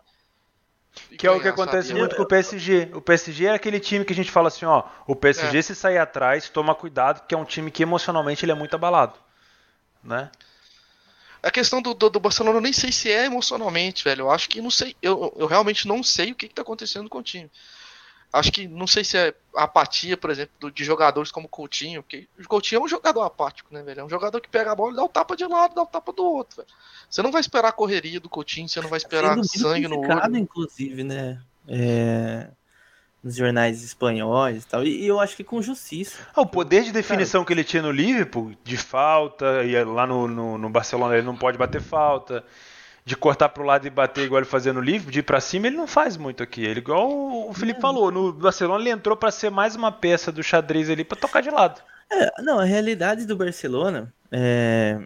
[1.17, 2.91] que é o que acontece muito com o PSG.
[2.95, 5.63] O PSG é aquele time que a gente fala assim, ó, o PSG é.
[5.63, 9.15] se sair atrás, toma cuidado, que é um time que emocionalmente ele é muito abalado,
[10.03, 10.31] né?
[11.43, 14.23] A questão do, do, do, Barcelona eu nem sei se é emocionalmente, velho.
[14.23, 14.95] Eu acho que não sei.
[15.01, 17.51] Eu, eu realmente não sei o que, está acontecendo com o time.
[18.33, 22.29] Acho que não sei se é apatia, por exemplo, de jogadores como o Coutinho, porque
[22.39, 24.01] o Coutinho é um jogador apático, né, velho?
[24.01, 25.83] É um jogador que pega a bola e dá o tapa de um lado, dá
[25.83, 26.69] o tapa do outro, velho.
[27.09, 30.37] Você não vai esperar a correria do Coutinho, você não vai esperar sangue no olho.
[30.37, 31.43] inclusive, né?
[31.67, 32.51] É...
[33.23, 34.85] Nos jornais espanhóis e tal.
[34.85, 36.19] E, eu acho que com justiça.
[36.35, 40.07] Ah, o poder de definição Cara, que ele tinha no Liverpool, de falta, e lá
[40.07, 42.43] no, no, no Barcelona ele não pode bater falta
[43.05, 45.67] de cortar pro lado e bater igual ele fazia no livro, de ir pra cima,
[45.67, 46.63] ele não faz muito aqui.
[46.65, 47.11] Ele, igual
[47.49, 47.83] o Felipe é.
[47.83, 51.41] falou, no Barcelona ele entrou para ser mais uma peça do xadrez ali para tocar
[51.41, 51.81] de lado.
[52.11, 55.01] É, não, a realidade do Barcelona, é,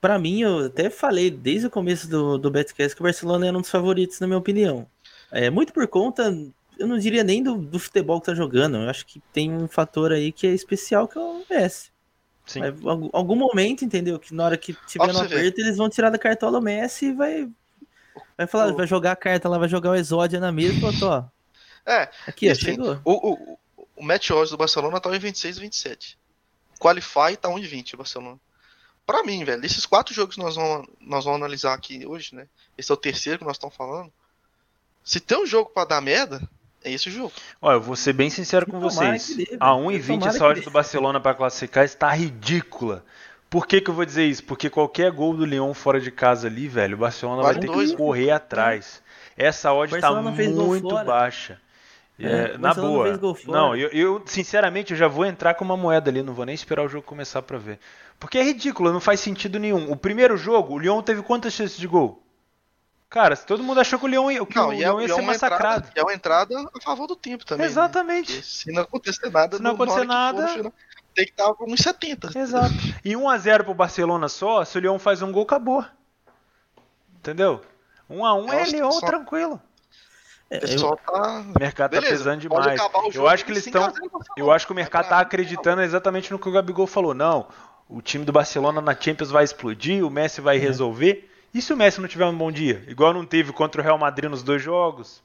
[0.00, 3.56] para mim, eu até falei desde o começo do, do Betcast que o Barcelona era
[3.56, 4.86] um dos favoritos, na minha opinião.
[5.32, 6.32] É, muito por conta,
[6.78, 9.68] eu não diria nem do, do futebol que tá jogando, eu acho que tem um
[9.68, 11.90] fator aí que é especial, que é o Messi.
[12.46, 12.60] Sim.
[12.60, 12.74] Vai,
[13.12, 14.18] algum momento, entendeu?
[14.18, 17.12] Que na hora que tiver no aperto, eles vão tirar da cartola o Messi e
[17.12, 17.48] vai,
[18.36, 18.76] vai falar, o...
[18.76, 21.24] vai jogar a carta lá, vai jogar o Exódia na mesa e falou, ó.
[21.90, 23.00] É, aqui, assim, chegou.
[23.04, 23.58] O, o,
[23.96, 26.18] o match odds do Barcelona tá em 26 e 27.
[26.76, 28.40] O Qualify tá 1,20 o Barcelona.
[29.06, 32.48] Pra mim, velho, esses quatro jogos que nós vamos, nós vamos analisar aqui hoje, né?
[32.76, 34.12] Esse é o terceiro que nós estamos falando.
[35.04, 36.42] Se tem um jogo para dar merda,
[36.86, 37.32] é esse o jogo.
[37.60, 39.36] Olha, eu vou ser bem sincero com vocês.
[39.36, 43.04] Dê, a 1,20 essa hora do Barcelona para classificar está ridícula.
[43.50, 44.44] Por que, que eu vou dizer isso?
[44.44, 47.66] Porque qualquer gol do Leão fora de casa ali, velho, o Barcelona vai, vai ter
[47.66, 49.02] dois, que correr atrás.
[49.36, 51.60] Essa odd está muito baixa.
[52.18, 53.20] É, é, na boa.
[53.46, 56.54] Não, eu, eu, sinceramente eu já vou entrar com uma moeda ali, não vou nem
[56.54, 57.78] esperar o jogo começar para ver.
[58.18, 59.90] Porque é ridículo, não faz sentido nenhum.
[59.90, 62.25] O primeiro jogo, o Lyon teve quantas chances de gol?
[63.08, 65.88] Cara, todo mundo achou que o Lyon, que não, o Lyon ia, é, ser massacrado.
[65.94, 67.64] é uma entrada a favor do tempo também.
[67.64, 67.70] Né?
[67.70, 68.36] Exatamente.
[68.36, 68.42] Né?
[68.42, 70.72] Se não acontecer nada, se não acontecer nada,
[71.14, 72.36] tem que estar com uns 70.
[72.36, 72.74] Exato.
[73.04, 75.84] E 1 a 0 pro Barcelona só, se o Lyon faz um gol, acabou.
[77.18, 77.62] Entendeu?
[78.10, 79.60] 1 a 1 é, é Lyon tranquilo.
[80.50, 81.12] É, o pessoal eu...
[81.12, 81.40] tá.
[81.40, 82.80] O mercado tá Beleza, tá pesando demais.
[83.14, 83.92] Eu acho que eles estão.
[84.36, 87.14] Eu acho que o mercado tá acreditando exatamente no que o Gabigol falou.
[87.14, 87.48] Não,
[87.88, 90.60] o time do Barcelona na Champions vai explodir, o Messi vai é.
[90.60, 91.32] resolver.
[91.56, 92.84] E se o Messi não tiver um bom dia?
[92.86, 95.22] Igual não teve contra o Real Madrid nos dois jogos.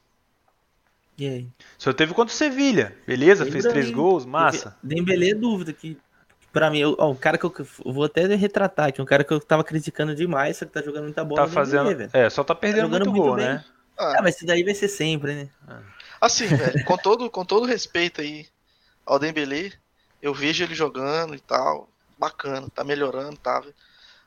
[1.18, 1.48] E aí?
[1.78, 2.96] Só teve contra o Sevilha.
[3.06, 3.92] Beleza, Lembra fez três aí.
[3.92, 4.78] gols, massa.
[4.82, 5.98] Dembele é dúvida que
[6.54, 7.54] Pra mim, ó, um cara que eu,
[7.86, 10.82] eu, vou até retratar aqui, um cara que eu tava criticando demais, só que tá
[10.82, 11.46] jogando muita bola.
[11.46, 11.90] Tá fazendo.
[11.90, 13.64] Dembélé, é, só tá perdendo tá muito gol, né?
[13.98, 14.16] Ah.
[14.18, 15.50] ah, mas isso daí vai ser sempre, né?
[16.20, 18.48] Assim, velho, com todo, com todo respeito aí
[19.06, 19.74] ao Dembele,
[20.22, 23.62] eu vejo ele jogando e tal, bacana, tá melhorando, tá?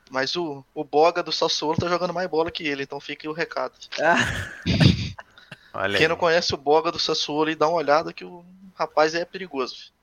[0.09, 3.29] Mas o, o Boga do Sassuolo tá jogando mais bola que ele, então fica aí
[3.29, 3.73] o recado.
[4.01, 4.15] Ah.
[5.97, 9.25] Quem não conhece o Boga do Sassuolo e dá uma olhada que o rapaz é
[9.25, 9.93] perigoso.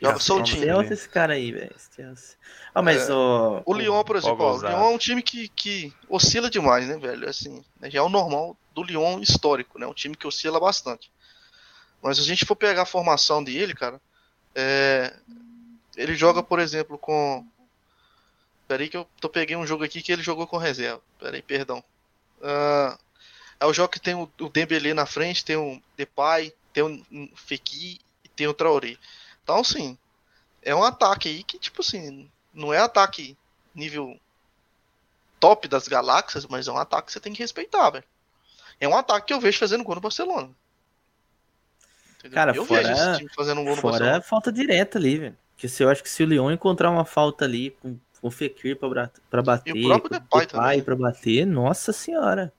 [0.00, 0.62] Joga soltinho.
[0.62, 1.74] Chelsea esse cara aí, velho.
[2.74, 3.62] Ah, mas é, o...
[3.64, 6.96] o Lyon, por exemplo, ó, o Lyon é um time que, que oscila demais, né,
[6.96, 7.28] velho?
[7.28, 9.86] Assim, né, já é o normal do Lyon histórico, né?
[9.86, 11.10] Um time que oscila bastante.
[12.02, 14.00] Mas se a gente for pegar a formação dele, cara,
[14.54, 15.14] é...
[15.96, 17.46] ele joga, por exemplo, com.
[18.66, 21.00] Peraí que eu tô peguei um jogo aqui que ele jogou com reserva.
[21.18, 21.82] Peraí, perdão.
[22.40, 22.98] Uh...
[23.58, 27.30] É o jogo que tem o, o Dembele na frente, tem o Depay, tem o
[27.34, 28.98] Fekir e tem o Traoré.
[29.42, 29.96] Então, assim,
[30.60, 33.34] é um ataque aí que, tipo assim, não é ataque
[33.74, 34.20] nível
[35.40, 38.04] top das galáxias, mas é um ataque que você tem que respeitar, velho
[38.80, 40.50] é um ataque que eu vejo fazendo gol no Barcelona.
[42.18, 42.34] Entendeu?
[42.34, 44.22] Cara, eu fora, vejo esse time fazendo um gol no fora Barcelona.
[44.22, 45.38] falta direta ali, velho.
[45.54, 48.30] Porque se eu acho que se o Leão encontrar uma falta ali com, com o
[48.30, 52.52] Fekir pra, pra bater, e o próprio Depay, Depay pra bater, nossa senhora.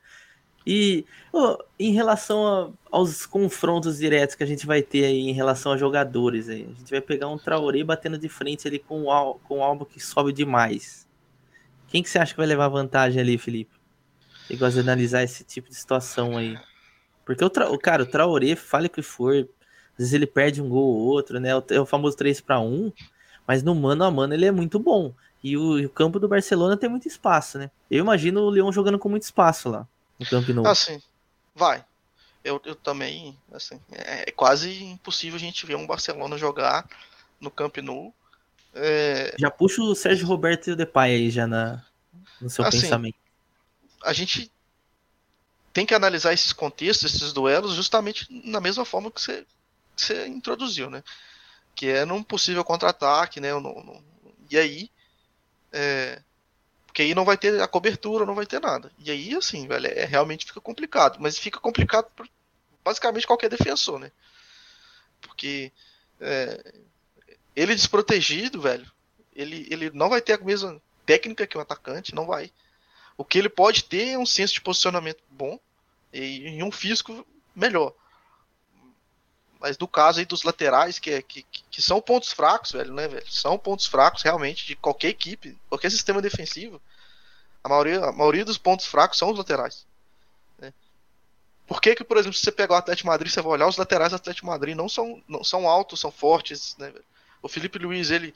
[0.69, 5.31] E oh, em relação a, aos confrontos diretos que a gente vai ter aí em
[5.31, 9.03] relação a jogadores, aí, a gente vai pegar um Traoré batendo de frente ali com
[9.03, 11.07] o, com o Alba que sobe demais.
[11.87, 13.71] Quem que você acha que vai levar vantagem ali, Felipe?
[14.45, 16.57] Você gosta de analisar esse tipo de situação aí.
[17.25, 17.71] Porque o, tra...
[17.71, 21.07] o cara, o Traoré, fale o que for, às vezes ele perde um gol ou
[21.07, 21.51] outro, né?
[21.69, 22.91] É o famoso 3 para 1,
[23.47, 25.15] mas no mano a mano ele é muito bom.
[25.43, 27.69] E o, o, campo do Barcelona tem muito espaço, né?
[27.89, 29.87] Eu imagino o Leão jogando com muito espaço lá
[30.19, 30.67] no campo novo.
[30.67, 31.01] Assim,
[31.55, 31.85] vai.
[32.43, 36.87] Eu, eu também, assim, é, é quase impossível a gente ver um Barcelona jogar
[37.39, 38.13] no Camp Nou.
[38.73, 39.35] É...
[39.37, 41.83] Já puxa o Sérgio Roberto e o Depay aí já na,
[42.41, 43.17] no seu assim, pensamento
[44.03, 44.51] a gente
[45.73, 49.45] tem que analisar esses contextos, esses duelos, justamente na mesma forma que você,
[49.95, 51.03] que você introduziu, né?
[51.75, 53.53] Que é num possível contra-ataque, né?
[53.53, 54.03] No, no,
[54.49, 54.89] e aí,
[55.71, 56.21] é,
[56.85, 58.91] porque aí não vai ter a cobertura, não vai ter nada.
[58.97, 61.17] E aí, assim, velho, é, realmente fica complicado.
[61.19, 62.07] Mas fica complicado
[62.83, 64.11] basicamente qualquer defensor, né?
[65.21, 65.71] Porque
[66.19, 66.73] é,
[67.55, 68.89] ele desprotegido, velho,
[69.35, 72.51] ele, ele não vai ter a mesma técnica que o atacante, não vai.
[73.17, 75.59] O que ele pode ter é um senso de posicionamento bom
[76.13, 77.25] e, um físico
[77.55, 77.93] melhor.
[79.59, 83.07] Mas no caso aí dos laterais, que, é, que, que são pontos fracos, velho, né,
[83.07, 83.31] velho?
[83.31, 86.81] São pontos fracos realmente de qualquer equipe, qualquer sistema defensivo.
[87.63, 89.85] A maioria, a maioria dos pontos fracos são os laterais.
[90.59, 90.71] Né?
[91.65, 93.77] Por que, que, por exemplo, se você pegar o Atlético Madrid, você vai olhar os
[93.77, 97.05] laterais do Atlético Madrid, não são, não são altos, são fortes, né, velho?
[97.41, 98.33] O Felipe Luiz, ele,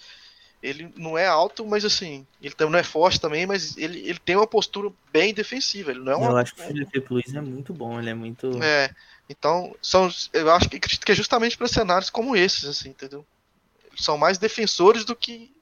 [0.62, 4.19] ele não é alto, mas assim, ele também não é forte também, mas ele, ele
[4.19, 5.91] tem uma postura bem defensiva.
[5.91, 8.13] Ele não é uma, eu acho que o Felipe Luiz é muito bom, ele é
[8.13, 8.62] muito.
[8.63, 8.93] É.
[9.32, 13.26] Então, são, eu acho que, que é justamente para cenários como esses, assim, entendeu?
[13.96, 15.56] são mais defensores do que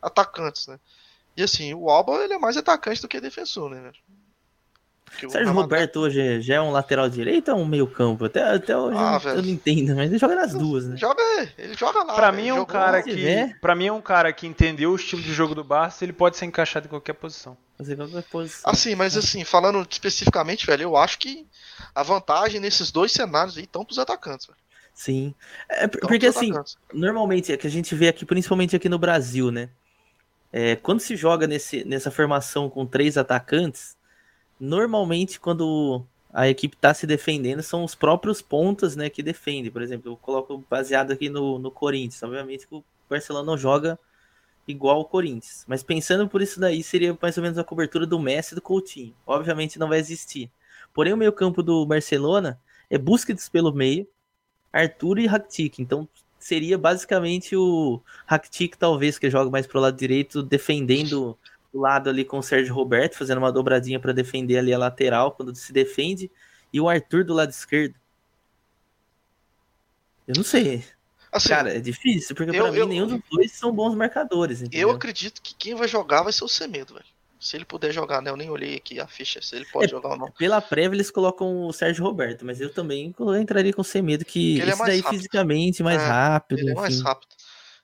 [0.00, 0.78] atacantes, né?
[1.36, 3.92] E assim, o Alba ele é mais atacante do que defensor, né?
[5.26, 8.24] O Sérgio Roberto hoje já é um lateral direito ou um meio campo?
[8.24, 10.96] Até, até hoje ah, eu, não entendo, mas ele joga nas duas, né?
[10.96, 11.22] Joga,
[11.56, 12.14] ele joga lá.
[12.14, 15.22] Pra mim é um cara que, para mim é um cara que entendeu o estilo
[15.22, 17.56] de jogo do Barça, ele pode ser encaixado em qualquer posição.
[17.76, 18.70] Fazer qualquer posição.
[18.70, 21.46] Assim, mas assim, falando especificamente, velho, eu acho que
[21.94, 24.58] a vantagem nesses dois cenários aí estão pros atacantes, velho.
[24.94, 25.34] Sim.
[25.68, 26.52] É, porque assim,
[26.92, 29.68] normalmente é que a gente vê aqui, principalmente aqui no Brasil, né?
[30.52, 33.96] É, quando se joga nesse, nessa formação com três atacantes,
[34.60, 39.70] normalmente quando a equipe está se defendendo, são os próprios pontas né, que defendem.
[39.70, 42.22] Por exemplo, eu coloco baseado aqui no, no Corinthians.
[42.22, 43.98] Obviamente que o Barcelona não joga
[44.66, 45.64] igual o Corinthians.
[45.66, 48.62] Mas pensando por isso daí, seria mais ou menos a cobertura do Messi e do
[48.62, 49.14] Coutinho.
[49.26, 50.50] Obviamente não vai existir.
[50.92, 54.06] Porém, o meio campo do Barcelona é Busquets pelo meio,
[54.72, 55.78] Arthur e Rakitic.
[55.78, 61.36] Então seria basicamente o Rakitic talvez que joga mais pro lado direito, defendendo
[61.78, 65.54] lado ali com o Sérgio Roberto, fazendo uma dobradinha para defender ali a lateral quando
[65.54, 66.30] se defende,
[66.72, 67.94] e o Arthur do lado esquerdo.
[70.26, 70.84] Eu não sei.
[71.30, 74.62] Assim, Cara, é difícil, porque para mim nenhum dos dois são bons marcadores.
[74.62, 74.88] Entendeu?
[74.88, 77.06] Eu acredito que quem vai jogar vai ser o Semedo, velho.
[77.38, 78.30] Se ele puder jogar, né?
[78.30, 80.30] Eu nem olhei aqui a ficha, se ele pode é, jogar ou não.
[80.32, 84.58] Pela prévia eles colocam o Sérgio Roberto, mas eu também entraria com o Semedo, que
[84.58, 85.16] ele é é daí rápido.
[85.16, 86.58] fisicamente mais é, rápido.
[86.58, 87.30] Ele é mais rápido.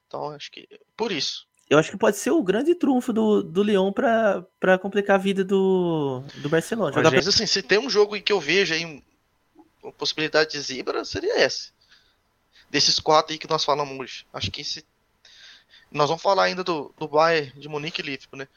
[0.07, 0.69] Então acho que.
[0.97, 1.47] Por isso.
[1.69, 5.43] Eu acho que pode ser o grande trunfo do, do Lyon para complicar a vida
[5.43, 6.93] do, do Barcelona.
[6.95, 9.03] Mas, mas assim, se tem um jogo em que eu vejo aí
[9.83, 11.73] uma possibilidade de zebra, seria esse.
[12.71, 14.27] Desses quatro aí que nós falamos hoje.
[14.33, 14.85] Acho que esse.
[15.91, 18.49] Nós vamos falar ainda do, do Bayern de Munique e Liverpool, né?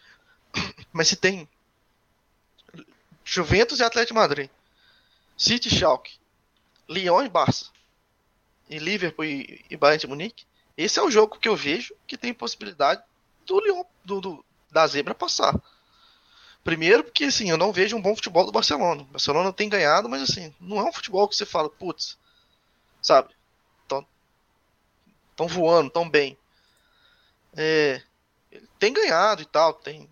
[0.91, 1.48] Mas se tem
[3.24, 4.50] Juventus e Atlético de Madrid,
[5.38, 6.17] City e Schalke,
[6.89, 7.67] Lyon e Barça,
[8.70, 10.46] e Liverpool e, e Bayern de Munique,
[10.78, 13.02] esse é o jogo que eu vejo que tem possibilidade
[13.46, 13.62] do
[14.06, 15.60] do, do, da zebra passar.
[16.63, 19.02] Primeiro, porque assim, eu não vejo um bom futebol do Barcelona.
[19.02, 22.18] O Barcelona tem ganhado, mas assim, não é um futebol que você fala, putz,
[23.02, 23.38] sabe?
[25.38, 26.36] Estão voando, tão bem.
[27.56, 28.02] É,
[28.80, 30.10] tem ganhado e tal, tem.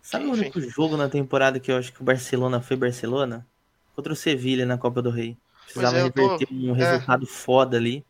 [0.00, 0.32] Sabe Enfim.
[0.32, 3.46] o único jogo na temporada que eu acho que o Barcelona foi Barcelona?
[3.94, 5.36] Contra o Sevilha na Copa do Rei.
[5.64, 6.54] Precisava é, reverter tô...
[6.54, 6.78] um é.
[6.78, 7.28] resultado é.
[7.28, 8.02] foda ali.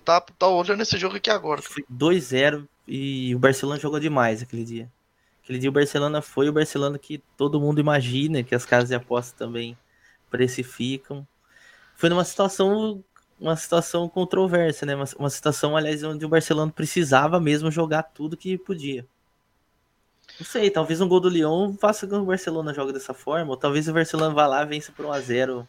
[0.00, 1.60] Tava, tava olhando esse jogo aqui agora.
[1.62, 4.90] Foi 2-0 e o Barcelona jogou demais aquele dia.
[5.42, 8.94] Aquele dia o Barcelona foi o Barcelona que todo mundo imagina, que as casas de
[8.94, 9.76] aposta também
[10.30, 11.26] precificam.
[11.96, 13.04] Foi numa situação
[13.42, 14.94] uma situação controversa, né?
[14.94, 19.04] Uma, uma situação, aliás, onde o Barcelona precisava mesmo jogar tudo que podia.
[20.38, 23.50] Não sei, talvez um gol do Lyon faça com que o Barcelona jogue dessa forma,
[23.50, 25.66] ou talvez o Barcelona vá lá vença por 1x0.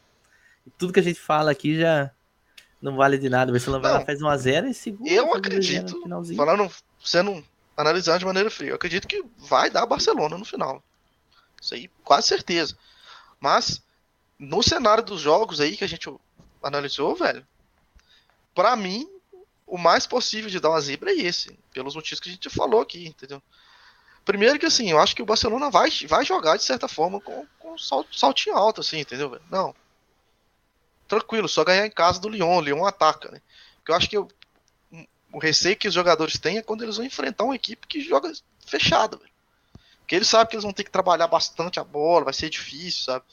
[0.78, 2.12] Tudo que a gente fala aqui já
[2.84, 3.50] não vale de nada.
[3.50, 5.10] O Barcelona vai lá, faz 1 a 0 e segura.
[5.10, 6.04] Eu acredito,
[6.36, 6.70] falando,
[7.02, 7.44] sendo
[7.78, 10.84] analisando de maneira fria, eu acredito que vai dar Barcelona no final.
[11.60, 12.78] Isso aí, quase certeza.
[13.40, 13.82] Mas,
[14.38, 16.14] no cenário dos jogos aí que a gente
[16.62, 17.48] analisou, velho,
[18.54, 19.08] para mim,
[19.66, 22.82] o mais possível de dar uma zebra é esse, pelos motivos que a gente falou
[22.82, 23.42] aqui, entendeu?
[24.26, 27.46] Primeiro que assim, eu acho que o Barcelona vai, vai jogar de certa forma com,
[27.60, 29.40] com saltinho alto, assim, entendeu?
[29.50, 29.74] Não,
[31.20, 32.58] tranquilo, só ganhar em casa do Lyon.
[32.58, 33.42] O Lyon ataca, né?
[33.88, 34.28] Eu acho que eu,
[35.32, 38.32] o receio que os jogadores têm é quando eles vão enfrentar uma equipe que joga
[38.66, 39.32] fechada, velho.
[40.00, 43.06] Porque eles sabem que eles vão ter que trabalhar bastante a bola, vai ser difícil,
[43.06, 43.26] sabe?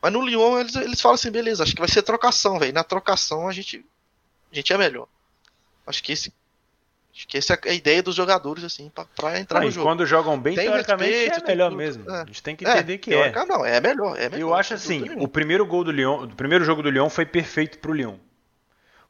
[0.00, 2.72] Mas no Lyon eles, eles falam assim, beleza, acho que vai ser trocação, velho.
[2.72, 3.84] Na trocação a gente,
[4.50, 5.06] a gente é melhor.
[5.86, 6.32] Acho que esse
[7.14, 9.86] Acho que essa é a ideia dos jogadores, assim, pra, pra entrar ah, no jogo.
[9.86, 12.10] Quando jogam bem, tem teoricamente respeito, é melhor mesmo.
[12.10, 12.22] É.
[12.22, 13.44] A gente tem que entender é, que é.
[13.44, 14.40] Não, é melhor, é melhor.
[14.40, 17.78] Eu acho assim, o primeiro gol do Lyon, o primeiro jogo do Lyon foi perfeito
[17.78, 18.16] pro Lyon.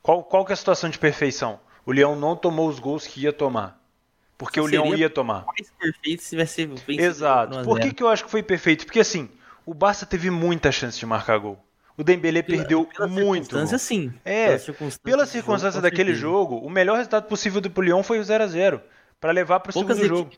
[0.03, 1.61] Qual, qual que é a situação de perfeição?
[1.87, 3.81] O Lyon não tomou os gols que ia tomar.
[4.37, 5.45] Porque o Lyon ia tomar.
[5.47, 7.63] Mais perfeito se tivesse Exato.
[7.63, 8.85] Por que, que eu acho que foi perfeito?
[8.85, 9.29] Porque assim,
[9.65, 11.65] o Barça teve muita chance de marcar gol.
[11.97, 13.45] O Dembélé pela, perdeu pela muito.
[13.45, 14.13] Circunstância, sim.
[14.25, 18.25] É, pela circunstância, pela circunstância daquele jogo, o melhor resultado possível do Lyon foi o
[18.25, 18.83] 0 a 0
[19.21, 20.31] para levar para o segundo jogo.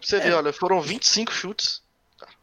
[0.00, 0.20] Você é.
[0.20, 1.82] vê, olha, foram 25 chutes.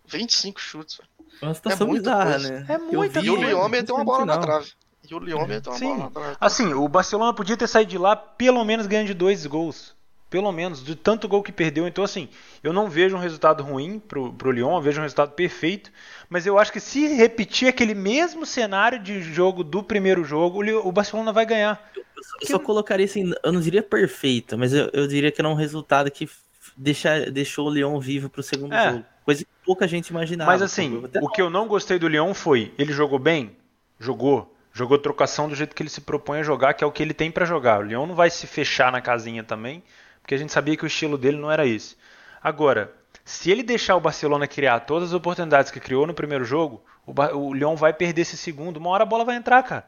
[0.05, 1.01] 25 chutes.
[1.41, 2.65] É uma situação é bizarra, né?
[2.67, 3.19] É muito.
[3.19, 4.71] E o Lyon meteu uma bola na trave.
[5.09, 5.85] E o Lyon meteu uma Sim.
[5.85, 6.37] bola na trave.
[6.39, 9.95] Assim, o Barcelona podia ter saído de lá pelo menos ganhando de dois gols.
[10.29, 11.87] Pelo menos, de tanto gol que perdeu.
[11.87, 12.29] Então, assim,
[12.63, 15.91] eu não vejo um resultado ruim pro, pro Lyon, eu vejo um resultado perfeito.
[16.29, 20.91] Mas eu acho que se repetir aquele mesmo cenário de jogo do primeiro jogo, o
[20.91, 21.91] Barcelona vai ganhar.
[21.95, 22.03] Eu,
[22.41, 25.55] eu só colocaria assim, eu não diria perfeito, mas eu, eu diria que era um
[25.55, 26.29] resultado que
[26.77, 28.91] deixa, deixou o Lyon vivo pro segundo é.
[28.91, 29.05] jogo.
[29.25, 30.51] Coisa que pouca gente imaginava.
[30.51, 33.55] Mas assim, o que eu não gostei do Lyon foi, ele jogou bem?
[33.99, 34.55] Jogou.
[34.71, 37.13] Jogou trocação do jeito que ele se propõe a jogar, que é o que ele
[37.13, 37.79] tem para jogar.
[37.79, 39.83] O Lyon não vai se fechar na casinha também,
[40.29, 41.95] porque a gente sabia que o estilo dele não era esse.
[42.39, 42.93] Agora,
[43.25, 47.11] se ele deixar o Barcelona criar todas as oportunidades que criou no primeiro jogo, o,
[47.11, 48.77] ba o Lyon vai perder esse segundo.
[48.77, 49.87] Uma hora a bola vai entrar, cara.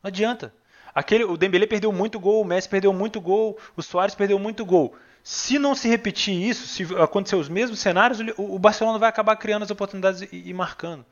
[0.00, 0.54] Não adianta.
[0.94, 4.64] Aquele, o Dembélé perdeu muito gol, o Messi perdeu muito gol, o Soares perdeu muito
[4.64, 4.94] gol.
[5.24, 9.34] Se não se repetir isso, se acontecer os mesmos cenários, o, o Barcelona vai acabar
[9.34, 11.04] criando as oportunidades e, e marcando.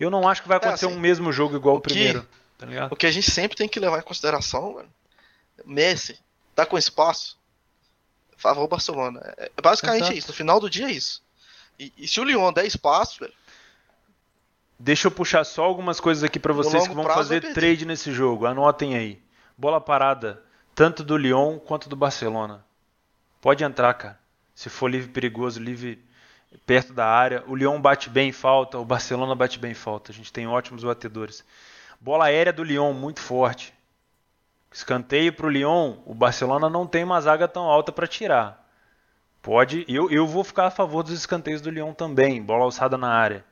[0.00, 2.26] Eu não acho que vai acontecer é assim, um mesmo jogo igual o, o primeiro.
[2.58, 2.92] tá ligado?
[2.92, 4.88] O que a gente sempre tem que levar em consideração, mano,
[5.64, 6.18] Messi
[6.56, 7.35] tá com espaço,
[8.36, 9.20] favor o Barcelona.
[9.36, 10.18] É, é basicamente Exato.
[10.18, 10.28] isso.
[10.28, 11.22] No final do dia é isso.
[11.78, 13.32] E, e se o Lyon der espaço, velho.
[14.78, 18.44] Deixa eu puxar só algumas coisas aqui para vocês que vão fazer trade nesse jogo.
[18.44, 19.22] Anotem aí.
[19.56, 20.42] Bola parada,
[20.74, 22.62] tanto do Lyon quanto do Barcelona.
[23.40, 24.18] Pode entrar, cara.
[24.54, 26.04] Se for livre perigoso, livre
[26.66, 27.42] perto da área.
[27.46, 30.12] O Lyon bate bem em falta, o Barcelona bate bem em falta.
[30.12, 31.42] A gente tem ótimos batedores.
[31.98, 33.72] Bola aérea do Lyon, muito forte.
[34.72, 38.66] Escanteio para o Lyon, o Barcelona não tem uma zaga tão alta para tirar.
[39.40, 43.08] Pode, eu, eu vou ficar a favor dos escanteios do Lyon também, bola alçada na
[43.08, 43.44] área.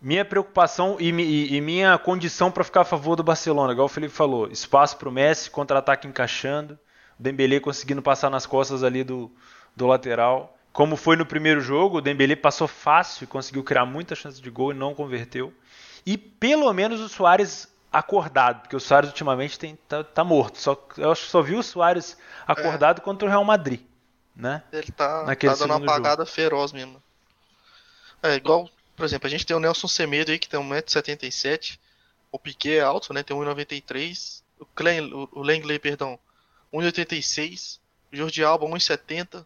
[0.00, 3.88] Minha preocupação e, e, e minha condição para ficar a favor do Barcelona, igual o
[3.88, 6.78] Felipe falou, espaço para o Messi, contra-ataque encaixando,
[7.18, 9.30] o Dembélé conseguindo passar nas costas ali do,
[9.74, 10.56] do lateral.
[10.72, 14.70] Como foi no primeiro jogo, o Dembélé passou fácil conseguiu criar muita chance de gol
[14.70, 15.52] e não converteu.
[16.06, 20.58] E pelo menos o Soares acordado, porque o Soares ultimamente tem, tá, tá morto.
[20.58, 22.16] Só, eu acho que só vi o Soares
[22.46, 23.02] acordado é.
[23.02, 23.80] contra o Real Madrid.
[24.36, 24.62] Né?
[24.72, 26.30] Ele tá, Naquele tá dando uma apagada jogo.
[26.34, 27.02] feroz mesmo.
[28.22, 31.78] É igual, por exemplo, a gente tem o Nelson Semedo aí que tem 1,77m.
[32.30, 33.22] O Piquet é alto, né?
[33.22, 34.42] Tem 1,93m.
[34.60, 36.18] O, Klein, o, o Langley, perdão,
[36.72, 37.78] 1,86m.
[38.12, 39.44] O Jordi Alba, 1,70m.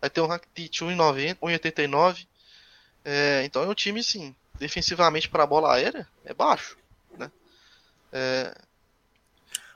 [0.00, 2.26] Aí tem o Rakitic, 1,89.
[3.04, 6.76] É, então é um time, sim, defensivamente para a bola aérea, é baixo.
[8.14, 8.54] É...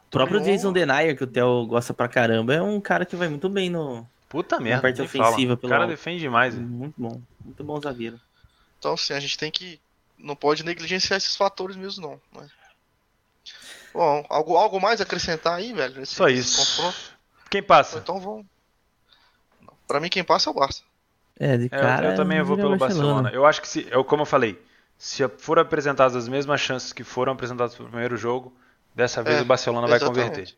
[0.06, 3.28] O próprio Jason Denier, que o Theo gosta pra caramba, é um cara que vai
[3.28, 4.06] muito bem no.
[4.28, 5.56] Puta merda, na parte ofensiva.
[5.56, 5.72] Pelo...
[5.72, 6.54] O cara defende demais.
[6.54, 8.18] Muito bom, muito bom zagueiro.
[8.78, 9.80] Então, assim, a gente tem que.
[10.16, 12.20] Não pode negligenciar esses fatores mesmo, não.
[12.32, 12.50] Mas...
[13.92, 16.02] Bom, algo, algo mais a acrescentar aí, velho?
[16.02, 16.58] Esse, Só isso.
[16.58, 17.18] Confronto?
[17.50, 17.98] Quem passa?
[17.98, 18.46] Então vamos.
[19.86, 20.82] Pra mim, quem passa é o Barça.
[21.38, 22.04] É, de cara.
[22.04, 23.22] É, eu, eu também vou pelo Barcelona.
[23.22, 23.30] Barcelona.
[23.30, 23.86] Eu acho que se.
[23.90, 24.60] Eu, como eu falei,
[24.98, 28.52] se for apresentadas as mesmas chances que foram apresentadas no primeiro jogo,
[28.92, 30.16] dessa vez é, o Barcelona exatamente.
[30.16, 30.54] vai converter.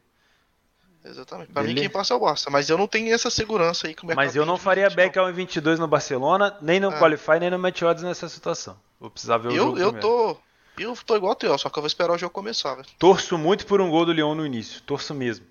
[1.04, 1.52] Exatamente.
[1.52, 1.74] Pra Beleza.
[1.74, 3.94] mim quem passa é o Barça, mas eu não tenho essa segurança aí.
[3.94, 6.98] Como é mas eu não faria back ao 22 no Barcelona, nem no é.
[6.98, 8.78] Qualify, nem no Match Odds nessa situação.
[8.98, 10.00] Vou precisar ver o eu, jogo Eu primeiro.
[10.00, 10.36] tô...
[10.78, 12.88] Eu tô igual o só que eu vou esperar o jogo começar, velho.
[12.98, 14.80] Torço muito por um gol do Leão no início.
[14.82, 15.44] Torço mesmo.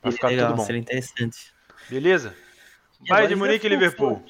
[0.00, 0.64] Vai ficar legal, tudo bom.
[0.64, 1.52] Seria interessante.
[1.90, 2.36] Beleza?
[3.08, 4.22] Bayern de Munique e Liverpool.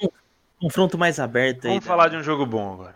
[0.59, 1.71] Confronto mais aberto aí.
[1.73, 2.11] Vamos falar né?
[2.11, 2.95] de um jogo bom agora.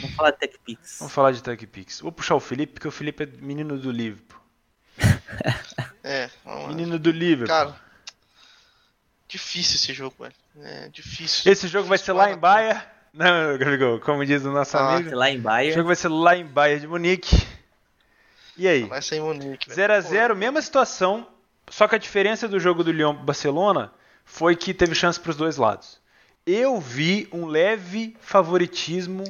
[0.00, 0.96] Vamos falar de TechPix.
[0.98, 2.00] Vamos falar de TechPix.
[2.00, 4.40] Vou puxar o Felipe, porque o Felipe é menino do Liverpool.
[6.02, 7.48] é, vamos Menino do Liverpool.
[7.48, 7.80] Cara,
[9.26, 10.34] difícil esse jogo, velho.
[10.60, 11.50] É difícil.
[11.50, 12.84] Esse jogo difícil vai ser lá em Baia.
[13.12, 15.16] Não, Gabigol, como diz o nosso ah, amigo.
[15.16, 15.70] Lá em Baia.
[15.70, 17.36] O jogo vai ser lá em Baia de Munique.
[18.56, 18.84] E aí?
[18.84, 19.70] Vai ser em Munique.
[19.70, 21.26] 0x0, mesma situação.
[21.70, 23.92] Só que a diferença do jogo do Lyon Barcelona
[24.24, 26.00] foi que teve chance para os dois lados.
[26.46, 29.24] Eu vi um leve favoritismo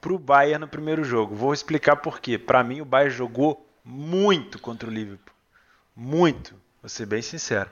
[0.00, 1.34] para o Bayern no primeiro jogo.
[1.34, 2.38] Vou explicar por quê.
[2.38, 5.34] Para mim, o Bayern jogou muito contra o Liverpool.
[5.94, 6.54] Muito.
[6.82, 7.68] Vou ser bem sincero.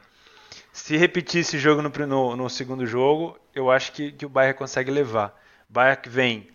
[0.72, 4.56] Se repetir esse jogo no, no, no segundo jogo, eu acho que, que, o Bayern
[4.56, 5.34] consegue levar.
[5.68, 6.48] Bayern que vem,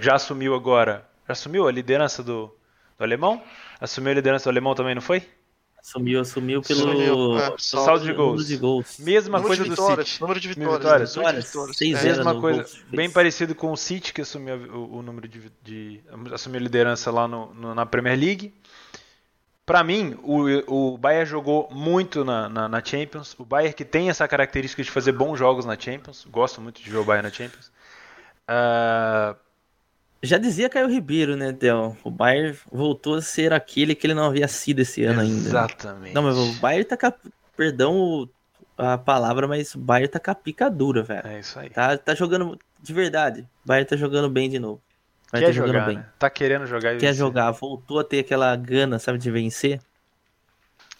[0.00, 1.08] já assumiu agora.
[1.26, 2.54] Já assumiu a liderança do,
[2.98, 3.42] do alemão?
[3.80, 5.26] Assumiu a liderança do alemão também, não foi?
[5.82, 8.46] Assumiu, assumiu pelo, assumiu, é, saldo de gols.
[8.46, 8.98] de gols.
[8.98, 10.20] Mesma número coisa do City.
[10.20, 11.16] Número de vitórias.
[11.16, 11.76] Número de vitórias.
[11.76, 12.66] Seis Mesma coisa.
[12.88, 16.00] Bem parecido com o City, que assumiu o, o número de, de,
[16.32, 18.54] assumiu a liderança lá no, no, na Premier League.
[19.64, 23.34] Para mim, o, o Bayern jogou muito na, na, na, Champions.
[23.38, 26.26] O Bayern que tem essa característica de fazer bons jogos na Champions.
[26.28, 27.72] Gosto muito de ver o Bayern na Champions.
[28.48, 29.36] Uh,
[30.22, 31.96] já dizia Caio Ribeiro, né, Del?
[32.04, 35.36] O Bayern voltou a ser aquele que ele não havia sido esse ano Exatamente.
[35.36, 35.48] ainda.
[35.48, 36.14] Exatamente.
[36.14, 38.28] Não, mas o Bayern tá com Perdão
[38.76, 41.26] a palavra, mas o Bayern tá com a pica dura, velho.
[41.26, 41.68] É isso aí.
[41.70, 43.42] Tá, tá jogando de verdade.
[43.64, 44.82] O Bayern tá jogando bem de novo.
[45.30, 45.96] Quer tá jogar, bem.
[45.98, 46.06] Né?
[46.18, 47.14] Tá querendo jogar e Quer vencer.
[47.14, 49.80] jogar, voltou a ter aquela gana, sabe, de vencer.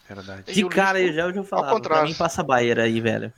[0.07, 0.53] Verdade.
[0.53, 3.33] De cara, eu já, eu já falava, pra mim passa Bayern aí, velho.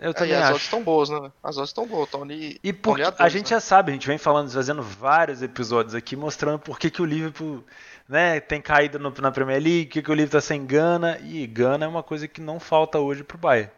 [0.00, 1.32] Eu também é, as odds estão boas, né?
[1.42, 2.60] As odds estão boas, estão ali.
[2.62, 3.56] E por, ali a gente né?
[3.56, 7.04] já sabe, a gente vem falando, fazendo vários episódios aqui mostrando por que, que o
[7.04, 7.64] Liverpool
[8.08, 11.18] né, tem caído no, na Premier League, que, que o Liverpool tá sem Gana.
[11.18, 13.72] E Gana é uma coisa que não falta hoje pro Bayern.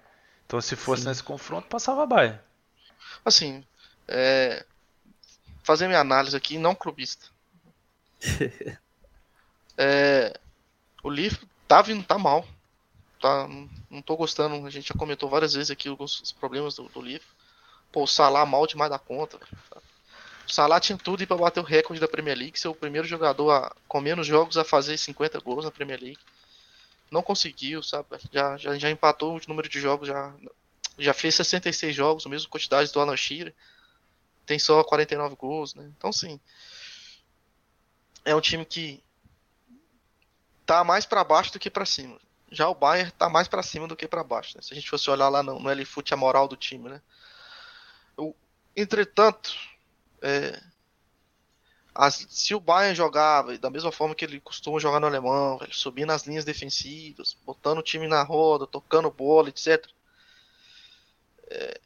[0.47, 1.09] Então se fosse Sim.
[1.09, 2.39] nesse confronto, passava Bayern.
[3.25, 3.65] Assim,
[4.07, 4.65] é...
[5.63, 7.27] fazer minha análise aqui, não clubista.
[9.83, 10.39] É,
[11.03, 12.47] o Liverpool tá vindo, tá mal.
[13.21, 13.47] Tá,
[13.91, 14.67] não tô gostando.
[14.67, 17.37] A gente já comentou várias vezes aqui os problemas do, do Liverpool.
[17.93, 19.39] Pô, o Salah mal demais da conta.
[20.49, 23.51] O Salah tinha tudo para bater o recorde da Premier League, ser o primeiro jogador
[23.51, 26.19] a, com menos jogos a fazer 50 gols na Premier League.
[27.11, 28.09] Não conseguiu, sabe?
[28.33, 30.33] Já, já, já empatou o número de jogos, já,
[30.99, 33.55] já fez 66 jogos, a mesma quantidade do Alan Shearer.
[34.47, 35.91] Tem só 49 gols, né?
[35.97, 36.41] Então, sim.
[38.25, 39.03] É um time que
[40.65, 42.19] tá mais para baixo do que para cima.
[42.51, 44.57] Já o Bayern tá mais para cima do que para baixo.
[44.57, 44.63] Né?
[44.63, 47.01] Se a gente fosse olhar lá no, no a moral do time, né?
[48.17, 48.35] O,
[48.77, 49.55] entretanto,
[50.21, 50.61] é,
[51.95, 56.11] as, se o Bayern jogava da mesma forma que ele costuma jogar no alemão, subindo
[56.11, 59.87] as linhas defensivas, botando o time na roda, tocando bola, etc.
[61.49, 61.81] É,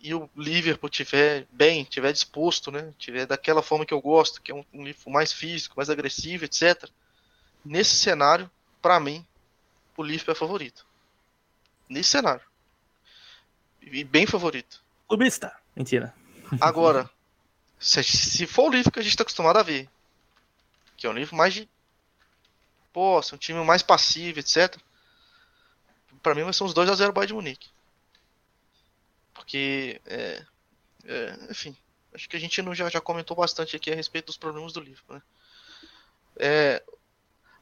[0.00, 4.52] e o Liverpool tiver bem, tiver disposto, né, tiver daquela forma que eu gosto, que
[4.52, 6.88] é um, um Liverpool mais físico, mais agressivo, etc.
[7.64, 8.48] Nesse cenário,
[8.80, 9.26] para mim,
[9.98, 10.86] o Liverpool é favorito.
[11.88, 12.44] Nesse cenário.
[13.82, 14.80] E bem favorito.
[15.08, 15.52] Clubista.
[15.74, 16.14] Mentira.
[16.60, 17.10] Agora,
[17.78, 19.88] se, se for o livro que a gente está acostumado a ver,
[20.96, 21.68] que é um livro mais de.
[22.92, 24.76] Pô, um time mais passivo, etc.
[26.22, 27.68] Para mim vai ser uns 2x0 Bayern de Munique.
[29.34, 30.00] Porque.
[30.06, 30.44] É,
[31.06, 31.76] é, enfim,
[32.14, 34.80] acho que a gente não já, já comentou bastante aqui a respeito dos problemas do
[34.80, 35.22] livro, né?
[36.38, 36.84] É,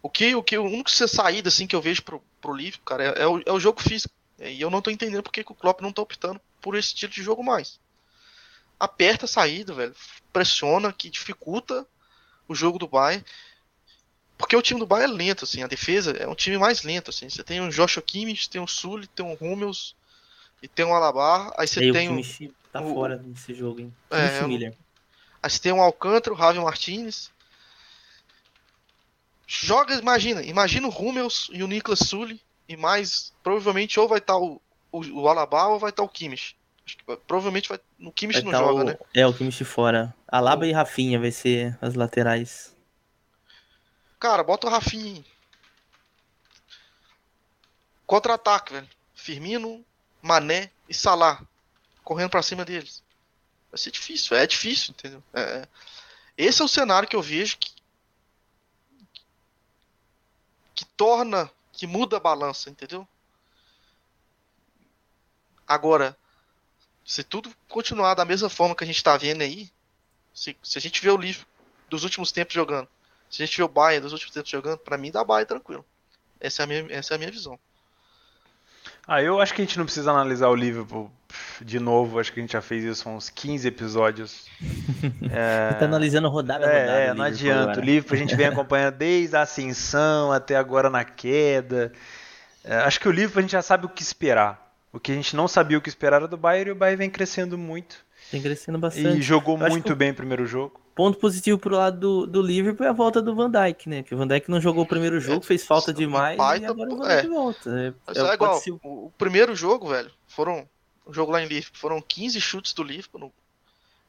[0.02, 3.04] o que o que o único saída assim que eu vejo pro, pro livro, cara,
[3.04, 4.14] é, é, o, é o jogo físico.
[4.38, 7.12] E eu não tô entendendo porque que o Klopp não tá optando por esse estilo
[7.12, 7.78] de jogo mais
[8.78, 9.94] aperta a saída, velho.
[10.32, 11.86] Pressiona, que dificulta
[12.46, 13.24] o jogo do Bayern.
[14.38, 15.62] Porque o time do Bayern é lento, assim.
[15.62, 17.28] A defesa é um time mais lento, assim.
[17.28, 19.96] Você tem o Joshua Kimmich, tem o Sully, tem o Hummels
[20.62, 21.52] e tem o Alabar.
[21.56, 22.10] Aí você tem o...
[22.10, 22.94] Kimmich tá o...
[22.94, 23.94] fora desse jogo, hein?
[24.10, 24.74] É, Miller.
[25.42, 27.30] Aí você tem o Alcântara, o Javi Martinez.
[29.46, 30.42] Joga, imagina.
[30.42, 32.40] Imagina o Hummels e o Niklas Sully.
[32.68, 36.06] E mais, provavelmente, ou vai estar tá o, o, o Alabar ou vai estar tá
[36.06, 36.56] o Kimmich.
[36.84, 37.80] Acho que provavelmente vai.
[37.98, 38.84] No Kimmich não tá joga, o...
[38.84, 38.98] né?
[39.14, 40.14] É, o Kimmich fora.
[40.26, 40.66] Alaba o...
[40.66, 42.74] e Rafinha vai ser as laterais.
[44.18, 45.24] Cara, bota o Rafinha.
[48.06, 48.88] Contra-ataque, velho.
[49.14, 49.84] Firmino,
[50.22, 51.42] Mané e Salah.
[52.04, 53.02] Correndo para cima deles.
[53.70, 55.22] Vai ser difícil, é difícil, entendeu?
[55.34, 55.68] É, é...
[56.38, 57.75] Esse é o cenário que eu vejo que.
[60.76, 61.50] Que torna.
[61.72, 63.06] que muda a balança, entendeu?
[65.66, 66.16] Agora,
[67.04, 69.70] se tudo continuar da mesma forma que a gente está vendo aí,
[70.32, 71.46] se, se, a gente vê o livro
[71.88, 72.88] dos últimos tempos jogando,
[73.28, 75.84] se a gente vê o Bayern dos últimos tempos jogando, para mim dá Bayern tranquilo.
[76.38, 77.58] Essa é a minha, essa é a minha visão.
[79.06, 81.10] Ah, eu acho que a gente não precisa analisar o Liverpool
[81.60, 84.46] de novo, acho que a gente já fez isso uns 15 episódios.
[85.30, 85.72] é...
[85.74, 86.98] tá analisando rodada a é, rodada.
[86.98, 87.80] É, não adianta.
[87.80, 91.92] O Liverpool a gente vem acompanhando desde a ascensão até agora na queda.
[92.64, 94.66] É, acho que o Liverpool a gente já sabe o que esperar.
[94.92, 96.96] O que a gente não sabia o que esperar era do Bayern e o Bayern
[96.98, 98.04] vem crescendo muito.
[98.32, 99.18] Vem crescendo bastante.
[99.18, 100.80] E jogou Eu muito bem o primeiro jogo.
[100.94, 104.02] Ponto positivo pro lado do, do Liverpool é a volta do Van Dijk, né?
[104.02, 106.96] Que o Van Dijk não jogou o primeiro jogo, fez falta demais e agora o
[106.96, 107.28] Van Dijk é.
[107.28, 107.70] volta.
[107.70, 108.72] É, é, é igual, ser...
[108.82, 110.66] o, primeiro jogo, velho, foram
[111.06, 113.32] o jogo lá em Liverpool, foram 15 chutes do Liverpool, no,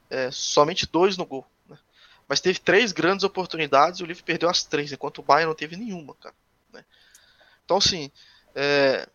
[0.10, 1.46] é, somente dois no gol.
[1.68, 1.78] Né?
[2.28, 5.56] Mas teve três grandes oportunidades e o Liverpool perdeu as três, enquanto o Bayern não
[5.56, 6.36] teve nenhuma, cara.
[6.74, 6.84] Né?
[7.64, 8.12] Então, assim,
[8.56, 9.08] é,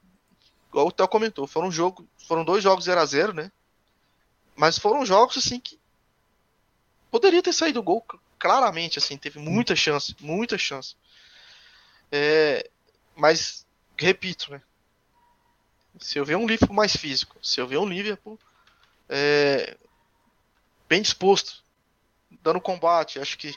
[0.68, 3.50] igual o Theo comentou, foram, um jogo, foram dois jogos 0 a 0 né?
[4.54, 5.78] Mas foram jogos assim que
[7.10, 8.04] poderia ter saído o gol
[8.38, 10.94] claramente, assim, teve muita chance, muita chance.
[12.10, 12.68] É,
[13.16, 13.66] mas,
[13.96, 14.62] repito, né?
[15.98, 18.38] Se eu ver um Liverpool mais físico, se eu ver um Liverpool
[19.08, 19.76] é,
[20.88, 21.62] bem disposto,
[22.42, 23.54] dando combate, acho que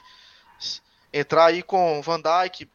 [1.12, 2.68] entrar aí com Van Dijk,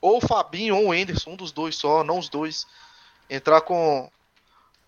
[0.00, 2.66] ou o Fabinho ou o Anderson, um dos dois só, não os dois,
[3.28, 4.10] entrar com,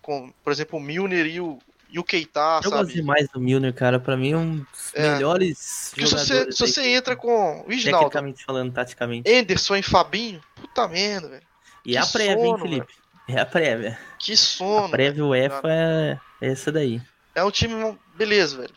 [0.01, 1.59] com por exemplo, o Milner e o,
[1.89, 2.83] e o Keita, Eu sabe?
[2.83, 3.99] gosto demais do Milner, cara.
[3.99, 5.13] Pra mim, é um dos é.
[5.13, 6.27] melhores Porque jogadores.
[6.27, 9.29] Se você, se você entra com o Isnaldo, tecnicamente falando, taticamente.
[9.29, 11.47] Anderson e Fabinho, puta merda, velho.
[11.85, 12.87] E que a prévia, sono, hein, Felipe?
[12.87, 13.06] Velho.
[13.27, 13.99] É a prévia.
[14.19, 14.85] Que sono.
[14.85, 17.01] A prévia UEFA é essa daí.
[17.35, 18.75] É um time, beleza, velho.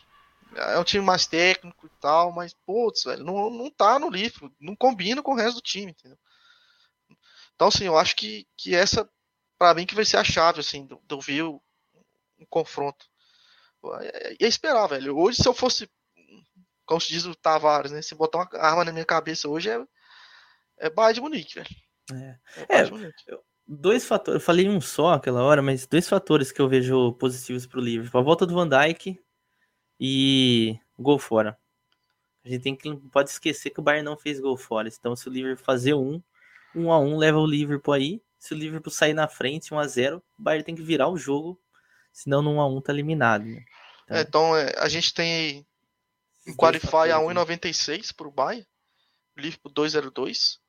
[0.55, 4.53] É um time mais técnico e tal, mas, putz, velho, não, não tá no livro.
[4.59, 6.17] Não combina com o resto do time, entendeu?
[7.55, 9.09] Então, assim, eu acho que, que essa
[9.57, 11.59] para mim que vai ser a chave, assim, do, do ver um
[12.49, 13.05] confronto.
[14.39, 15.15] E é esperar, velho.
[15.15, 15.87] Hoje, se eu fosse,
[16.83, 18.01] como se diz o Tavares, né?
[18.01, 19.79] Se botar uma arma na minha cabeça hoje é,
[20.79, 21.69] é Bayern de Munique, velho.
[22.11, 23.37] É, é, é
[23.71, 27.65] dois fatores, eu falei um só aquela hora, mas dois fatores que eu vejo positivos
[27.65, 28.19] pro Liverpool.
[28.19, 29.19] A volta do Van Dijk
[29.99, 31.57] e gol fora.
[32.43, 34.89] A gente tem que não pode esquecer que o Bayern não fez gol fora.
[34.89, 36.21] Então, se o Liverpool fazer um,
[36.75, 38.21] um a um leva o Liverpool aí.
[38.37, 41.17] Se o Liverpool sair na frente, 1 a 0 o Bayern tem que virar o
[41.17, 41.61] jogo,
[42.11, 43.45] senão no 1 a 1 tá eliminado.
[43.45, 43.63] Né?
[44.05, 45.65] Então, é, então é, a gente tem
[46.47, 48.65] em Qualify a 1,96 para o Bayern,
[49.37, 50.59] Liverpool 2,02.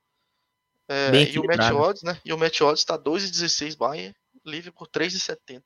[0.93, 2.20] É, e o match odds, né?
[2.24, 4.14] E o match odds está 2,16 Bayern,
[4.45, 5.62] Liverpool 3,70.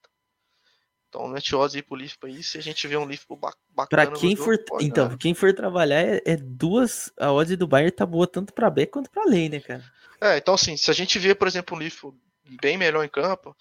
[1.09, 3.87] Então, o net odds aí pro Liverpool aí, se a gente vê um Liverpool bacana.
[3.89, 7.91] Pra quem for, jogo, então, quem for trabalhar é, é, duas, a odd do Bayern
[7.91, 9.85] tá boa tanto para B quanto para lei, né, cara?
[10.20, 12.16] É, então assim, se a gente vê, por exemplo, um Liverpool
[12.61, 13.57] bem melhor em campo,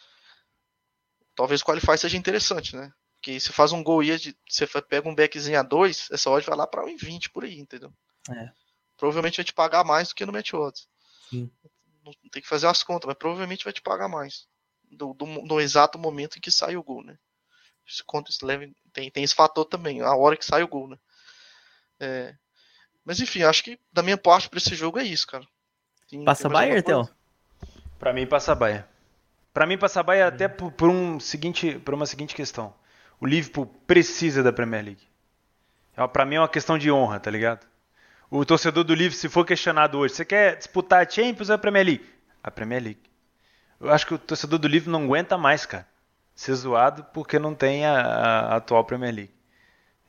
[1.35, 2.91] talvez o qualify seja interessante, né?
[3.15, 6.57] Porque se faz um gol e você pega um backzinho a 2, essa odd vai
[6.57, 7.91] lá para 1,20 por aí, entendeu?
[8.29, 8.51] É.
[8.97, 10.87] Provavelmente vai te pagar mais do que no match odds.
[11.35, 11.51] Sim.
[12.31, 14.47] Tem que fazer as contas, mas provavelmente vai te pagar mais.
[14.91, 17.17] Do, do, no exato momento em que sai o gol, né?
[18.05, 20.97] Quanto isso leva, tem, tem esse fator também, a hora que sai o gol, né?
[21.99, 22.35] É,
[23.03, 25.45] mas enfim, acho que da minha parte para esse jogo é isso, cara.
[26.09, 27.07] Tem, passa Bayern, Theo?
[27.99, 28.85] Para mim passa Bayern.
[29.53, 32.73] Para mim passa Bayern até por, por, um seguinte, por uma seguinte questão.
[33.19, 35.07] O Liverpool precisa da Premier League.
[35.95, 37.65] É, para mim é uma questão de honra, tá ligado?
[38.29, 41.57] O torcedor do Liverpool, se for questionado hoje, você quer disputar a Champions ou a
[41.57, 42.05] Premier League?
[42.43, 43.01] A Premier League.
[43.79, 45.87] Eu acho que o torcedor do Liverpool não aguenta mais, cara,
[46.33, 49.33] ser zoado porque não tem a, a atual Premier League.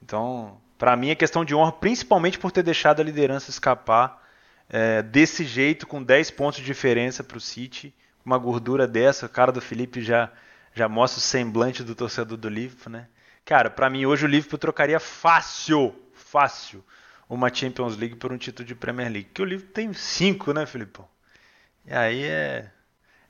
[0.02, 4.22] Então, para mim é questão de honra, principalmente por ter deixado a liderança escapar
[4.68, 7.94] é, desse jeito, com 10 pontos de diferença para o City.
[8.24, 10.30] Uma gordura dessa, o cara do Felipe já,
[10.74, 13.08] já mostra o semblante do torcedor do Liverpool, né?
[13.44, 16.84] Cara, para mim hoje o Liverpool trocaria fácil, fácil,
[17.28, 19.30] uma Champions League por um título de Premier League.
[19.32, 21.00] Que o Liverpool tem cinco, né, Felipe?
[21.84, 22.70] E aí é,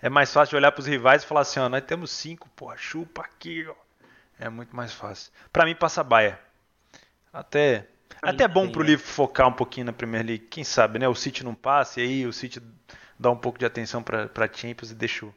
[0.01, 2.49] é mais fácil de olhar para os rivais e falar assim, ó, nós temos cinco,
[2.51, 3.75] porra, chupa aqui, ó.
[4.39, 5.33] É muito mais fácil.
[5.53, 6.39] Para mim passa Baia.
[7.33, 7.87] Até
[8.23, 8.91] até é bom pro né?
[8.91, 10.47] livro focar um pouquinho na Premier League.
[10.47, 11.09] Quem sabe, né?
[11.09, 12.61] O City não passa e aí o City
[13.19, 15.35] dá um pouco de atenção para Champions e deixa o,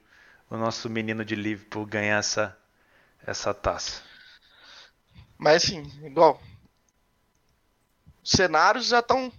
[0.50, 2.58] o, nosso menino de Liverpool ganhar essa,
[3.26, 4.02] essa taça.
[5.38, 6.42] Mas assim, igual.
[8.24, 9.32] Os cenários já estão,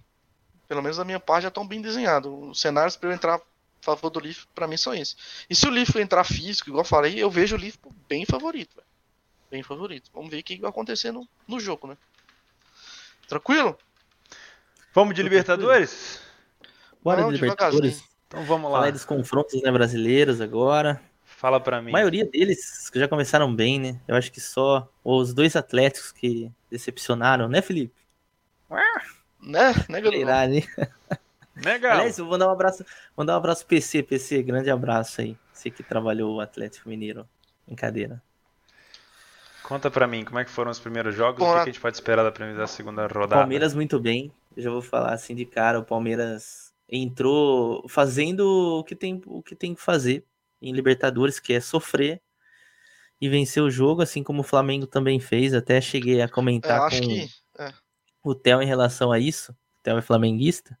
[0.67, 2.31] pelo menos da minha parte, já estão bem desenhados.
[2.49, 3.41] Os cenários para eu entrar a
[3.81, 5.15] favor do Liverpool, para mim, são esses.
[5.49, 8.75] E se o Liverpool entrar físico, igual eu falei, eu vejo o Liverpool bem favorito.
[8.75, 8.87] Véio.
[9.49, 10.09] Bem favorito.
[10.13, 11.97] Vamos ver o que vai acontecer no, no jogo, né?
[13.27, 13.77] Tranquilo?
[14.93, 16.19] Vamos de Libertadores?
[17.03, 18.03] Bora de Libertadores.
[18.27, 18.79] Então vamos lá.
[18.79, 21.01] Falar dos confrontos né, brasileiros agora.
[21.25, 21.89] Fala para mim.
[21.89, 23.99] A maioria deles já começaram bem, né?
[24.07, 28.00] Eu acho que só os dois Atléticos que decepcionaram, né, Felipe?
[28.71, 28.83] Né?
[29.41, 30.47] Né, Legal.
[30.47, 30.61] Né?
[31.55, 31.91] Legal.
[31.93, 35.37] Aliás, eu vou dar um abraço, vou dar um abraço PC, PC, grande abraço aí.
[35.53, 37.27] Você que trabalhou o Atlético Mineiro.
[37.67, 38.21] Brincadeira.
[39.63, 41.39] Conta pra mim, como é que foram os primeiros jogos?
[41.39, 43.35] Bom, o que, a gente pode esperar da, primeira, da segunda rodada?
[43.35, 44.31] Palmeiras muito bem.
[44.57, 49.41] Eu já vou falar assim de cara, o Palmeiras entrou fazendo o que tem, o
[49.41, 50.25] que, tem que fazer
[50.61, 52.21] em Libertadores, que é sofrer
[53.19, 55.53] e vencer o jogo, assim como o Flamengo também fez.
[55.53, 57.27] Até cheguei a comentar com que, é.
[58.23, 59.51] O Theo em relação a isso.
[59.51, 60.77] O Theo é flamenguista.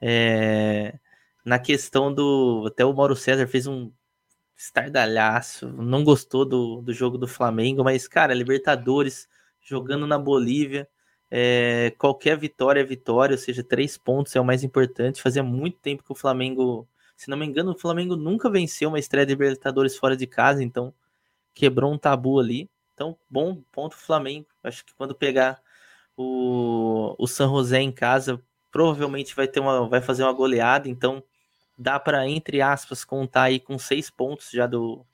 [0.00, 0.98] É,
[1.44, 2.64] na questão do.
[2.66, 3.90] Até o Mauro César fez um
[4.56, 9.26] estardalhaço, não gostou do, do jogo do Flamengo, mas, cara, Libertadores,
[9.62, 10.86] jogando na Bolívia,
[11.30, 15.22] é, qualquer vitória é vitória, ou seja, três pontos é o mais importante.
[15.22, 18.98] Fazia muito tempo que o Flamengo, se não me engano, o Flamengo nunca venceu uma
[18.98, 20.92] estreia de Libertadores fora de casa, então
[21.54, 22.68] quebrou um tabu ali.
[22.92, 24.46] Então, bom ponto Flamengo.
[24.62, 25.62] Acho que quando pegar
[26.20, 28.40] o, o San José em casa,
[28.70, 31.22] provavelmente vai ter uma, vai fazer uma goleada, então
[31.78, 35.04] dá para, entre aspas, contar aí com seis pontos já do,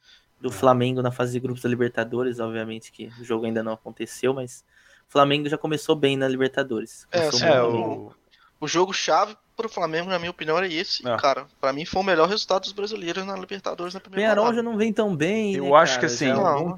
[0.41, 2.41] do Flamengo na fase de grupos da Libertadores.
[2.41, 4.65] Obviamente que o jogo ainda não aconteceu, mas
[5.09, 7.07] o Flamengo já começou bem na Libertadores.
[7.13, 8.13] É, é o...
[8.61, 11.07] o jogo chave para o Flamengo, na minha opinião, é esse.
[11.09, 11.17] É.
[11.17, 14.63] Cara, para mim foi o melhor resultado dos brasileiros na Libertadores na primeira Penharol já
[14.63, 15.55] não vem tão bem.
[15.55, 16.01] Eu né, acho cara?
[16.01, 16.77] que assim, não,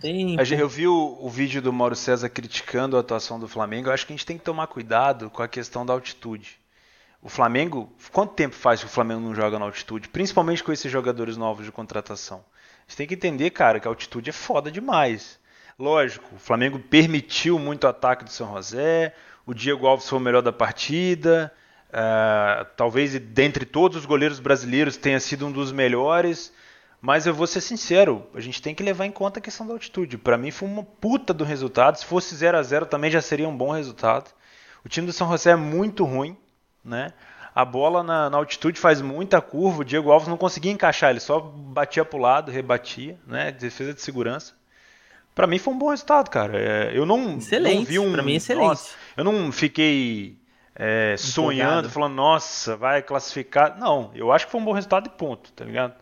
[0.58, 3.88] eu vi o, o, vídeo do Mauro César criticando a atuação do Flamengo.
[3.88, 6.58] Eu acho que a gente tem que tomar cuidado com a questão da altitude.
[7.20, 10.08] O Flamengo, quanto tempo faz que o Flamengo não joga na altitude?
[10.08, 12.38] Principalmente com esses jogadores novos de contratação.
[12.38, 15.38] A gente tem que entender, cara, que a altitude é foda demais.
[15.76, 19.14] Lógico, o Flamengo permitiu muito ataque do São José,
[19.44, 21.52] o Diego Alves foi o melhor da partida,
[21.90, 26.52] uh, talvez dentre todos os goleiros brasileiros tenha sido um dos melhores,
[27.00, 29.72] mas eu vou ser sincero, a gente tem que levar em conta a questão da
[29.72, 30.18] altitude.
[30.18, 33.48] Para mim foi uma puta do resultado, se fosse 0 a 0 também já seria
[33.48, 34.30] um bom resultado.
[34.84, 36.36] O time do São José é muito ruim,
[36.84, 37.12] né?
[37.54, 41.18] A bola na, na, altitude faz muita curva, o Diego Alves não conseguia encaixar, ele
[41.18, 43.50] só batia para o lado, rebatia, né?
[43.50, 44.54] Defesa de segurança.
[45.34, 46.58] Para mim foi um bom resultado, cara.
[46.58, 47.76] É, eu não, excelente.
[47.76, 48.12] não vi um.
[48.12, 48.66] Para mim, excelente.
[48.66, 50.37] Nossa, eu não fiquei
[50.78, 53.76] é, sonhando, falando, nossa, vai classificar.
[53.78, 55.94] Não, eu acho que foi um bom resultado e ponto, tá ligado?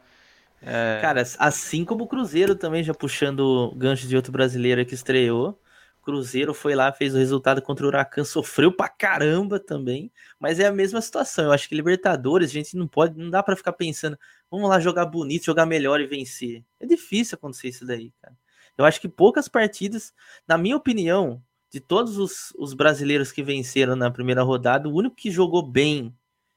[0.61, 0.99] É...
[1.01, 5.59] Cara, assim como o Cruzeiro também, já puxando gancho de outro brasileiro que estreou.
[6.03, 10.67] Cruzeiro foi lá, fez o resultado contra o Huracan, sofreu pra caramba também, mas é
[10.67, 11.47] a mesma situação.
[11.47, 14.17] Eu acho que Libertadores, a gente não pode, não dá para ficar pensando,
[14.49, 16.63] vamos lá jogar bonito, jogar melhor e vencer.
[16.79, 18.37] É difícil acontecer isso daí, cara.
[18.79, 20.13] Eu acho que poucas partidas,
[20.47, 21.43] na minha opinião,
[21.73, 26.15] de todos os, os brasileiros que venceram na primeira rodada, o único que jogou bem,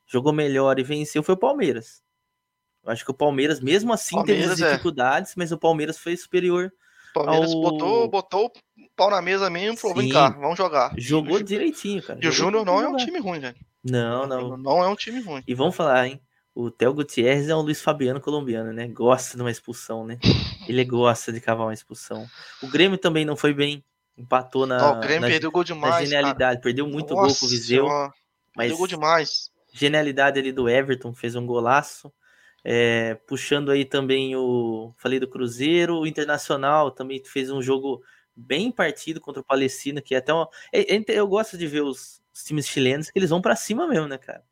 [0.07, 2.01] jogou melhor e venceu foi o Palmeiras.
[2.83, 4.71] Eu acho que o Palmeiras, mesmo assim, Palmeiras, teve é.
[4.71, 6.71] dificuldades, mas o Palmeiras foi superior.
[7.13, 7.61] Palmeiras ao...
[7.61, 8.51] botou, botou o
[8.95, 10.93] pau na mesa mesmo, falou: vem cá, vamos jogar.
[10.97, 12.19] Jogou direitinho, cara.
[12.21, 13.55] E o Júnior não é um time ruim, velho.
[13.83, 14.57] Não, não.
[14.57, 15.43] Não é um time ruim.
[15.47, 16.21] E vamos falar, hein?
[16.53, 18.87] O Theo Gutierrez é um Luiz Fabiano colombiano, né?
[18.87, 20.19] Gosta de uma expulsão, né?
[20.67, 22.25] Ele gosta de cavar uma expulsão.
[22.61, 23.83] O Grêmio também não foi bem.
[24.19, 24.77] Empatou na.
[24.77, 25.95] Não, o Grêmio na, perdeu gol demais.
[25.95, 26.55] Na genialidade.
[26.55, 26.61] Cara.
[26.61, 27.87] Perdeu muito Nossa, gol com o Viseu.
[27.87, 28.13] Mas
[28.55, 29.49] perdeu gol demais.
[29.71, 32.11] Genialidade ali do Everton, fez um golaço.
[32.63, 34.93] É, puxando aí também o.
[34.97, 38.03] Falei do Cruzeiro, o Internacional também fez um jogo
[38.35, 40.49] bem partido contra o Palestina, que é até uma.
[40.73, 43.87] É, é, eu gosto de ver os, os times chilenos que eles vão para cima
[43.87, 44.43] mesmo, né, cara?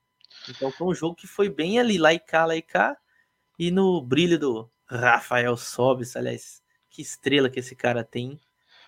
[0.49, 2.97] Então foi um jogo que foi bem ali, lá e cá, lá e cá.
[3.59, 8.39] E no brilho do Rafael Sobis, aliás, que estrela que esse cara tem.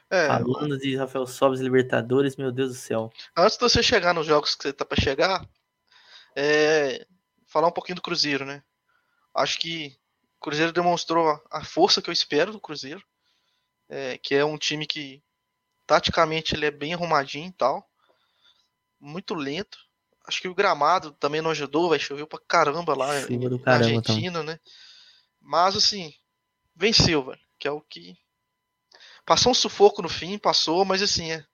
[0.09, 3.11] É, Falando de Rafael Sobis Libertadores, meu Deus do céu.
[3.37, 5.47] Antes de você chegar nos jogos que você tá para chegar,
[6.35, 7.05] é,
[7.45, 8.63] falar um pouquinho do Cruzeiro, né?
[9.35, 9.95] Acho que
[10.37, 13.03] o Cruzeiro demonstrou a força que eu espero do Cruzeiro,
[13.87, 15.21] é, que é um time que
[15.85, 17.87] taticamente ele é bem arrumadinho e tal,
[18.99, 19.77] muito lento.
[20.25, 23.85] Acho que o gramado também não ajudou, vai chover pra caramba lá Chuva na caramba,
[23.85, 24.59] Argentina, né?
[25.39, 26.13] Mas assim,
[26.75, 28.17] venceu, velho, que é o que
[29.29, 31.45] passou um sufoco no fim, passou, mas assim, é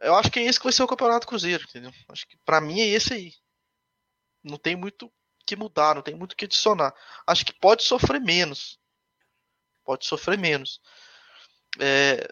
[0.00, 1.90] eu acho que é esse que vai ser o Campeonato Cruzeiro, entendeu?
[2.10, 3.32] Acho que para mim é esse aí.
[4.42, 5.10] Não tem muito
[5.46, 6.94] que mudar, não tem muito que adicionar.
[7.26, 8.78] Acho que pode sofrer menos.
[9.82, 10.78] Pode sofrer menos.
[11.80, 12.28] É,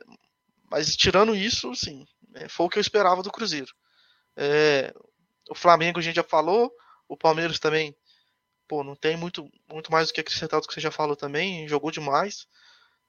[0.70, 3.72] mas tirando isso, sim, é, foi o que eu esperava do Cruzeiro.
[4.36, 4.92] É,
[5.48, 6.70] o Flamengo a gente já falou,
[7.08, 7.96] o Palmeiras também,
[8.68, 11.66] pô, não tem muito, muito mais do que acrescentar do que você já falou também,
[11.66, 12.46] jogou demais.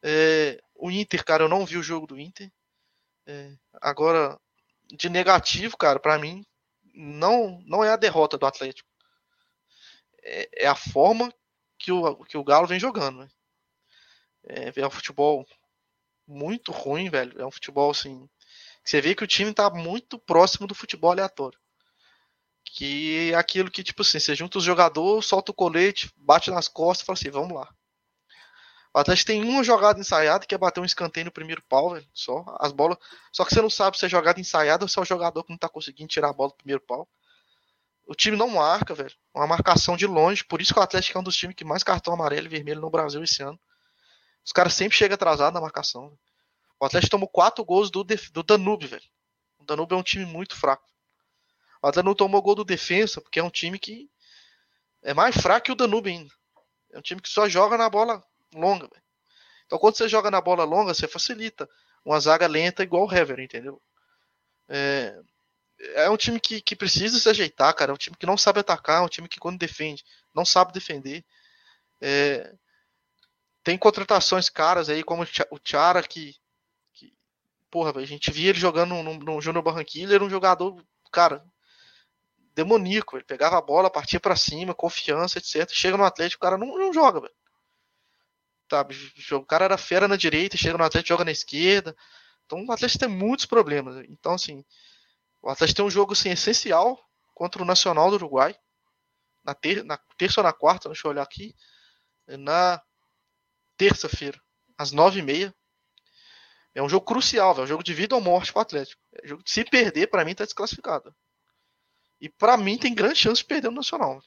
[0.04, 2.52] É, o Inter, cara, eu não vi o jogo do Inter.
[3.26, 4.38] É, agora,
[4.92, 6.46] de negativo, cara, para mim,
[6.94, 8.94] não, não é a derrota do Atlético
[10.24, 11.32] é, é, a forma
[11.78, 13.20] que o, que o Galo vem jogando.
[13.20, 13.30] Né?
[14.48, 15.46] É, é um futebol
[16.26, 17.40] muito ruim, velho.
[17.40, 18.28] É um futebol assim.
[18.84, 21.60] Você vê que o time tá muito próximo do futebol aleatório.
[22.66, 26.68] Que é aquilo que, tipo assim, você junta os jogadores, solta o colete, bate nas
[26.68, 27.74] costas e fala assim, vamos lá.
[28.94, 32.08] O Atlético tem uma jogada ensaiada que é bater um escanteio no primeiro pau, velho.
[32.14, 32.46] Só.
[32.60, 32.98] As bolas.
[33.32, 35.50] Só que você não sabe se é jogada ensaiada ou se é o jogador que
[35.50, 37.08] não tá conseguindo tirar a bola do primeiro pau.
[38.06, 39.16] O time não marca, velho.
[39.34, 40.44] Uma marcação de longe.
[40.44, 42.82] Por isso que o Atlético é um dos times que mais cartão amarelo e vermelho
[42.82, 43.60] no Brasil esse ano.
[44.46, 46.16] Os caras sempre chegam atrasados na marcação.
[46.80, 49.04] O Atlético tomou quatro gols do, do Danube, velho.
[49.58, 50.88] O Danube é um time muito fraco.
[51.82, 54.08] O Atlético não tomou gol do defensa, porque é um time que
[55.02, 56.32] é mais fraco que o Danube ainda.
[56.92, 58.24] É um time que só joga na bola
[58.54, 58.90] longa.
[59.66, 61.70] Então quando você joga na bola longa, você facilita
[62.06, 63.82] uma zaga lenta igual o Hever, entendeu?
[64.68, 65.20] É,
[65.96, 67.92] é um time que, que precisa se ajeitar, cara.
[67.92, 70.74] É um time que não sabe atacar, é um time que quando defende, não sabe
[70.74, 71.24] defender.
[72.02, 72.54] É,
[73.64, 76.36] tem contratações caras aí, como o Tiara, que,
[76.94, 77.14] que.
[77.72, 81.44] Porra, a gente via ele jogando no, no Júnior Barranquilla, era um jogador, cara,
[82.54, 83.18] demoníaco.
[83.18, 85.70] Ele pegava a bola, partia para cima, confiança, etc.
[85.72, 87.34] Chega no Atlético, o cara não, não joga, velho.
[88.70, 88.96] Sabe?
[89.32, 91.96] O cara era fera na direita, chega no Atlético, joga na esquerda.
[92.46, 94.04] Então o Atlético tem muitos problemas.
[94.10, 94.64] Então, assim,
[95.42, 97.00] o Atlético tem um jogo assim, essencial
[97.34, 98.56] contra o Nacional do Uruguai.
[99.44, 101.54] Na, ter na terça ou na quarta, deixa eu olhar aqui.
[102.28, 102.82] Na
[103.78, 104.40] terça-feira,
[104.78, 105.54] às nove e meia.
[106.76, 109.02] É um jogo crucial, é um jogo de vida ou morte para o Atlético.
[109.22, 111.14] É um jogo, se perder, para mim, tá desclassificado.
[112.20, 114.24] E para mim tem grande chance de perder o Nacional.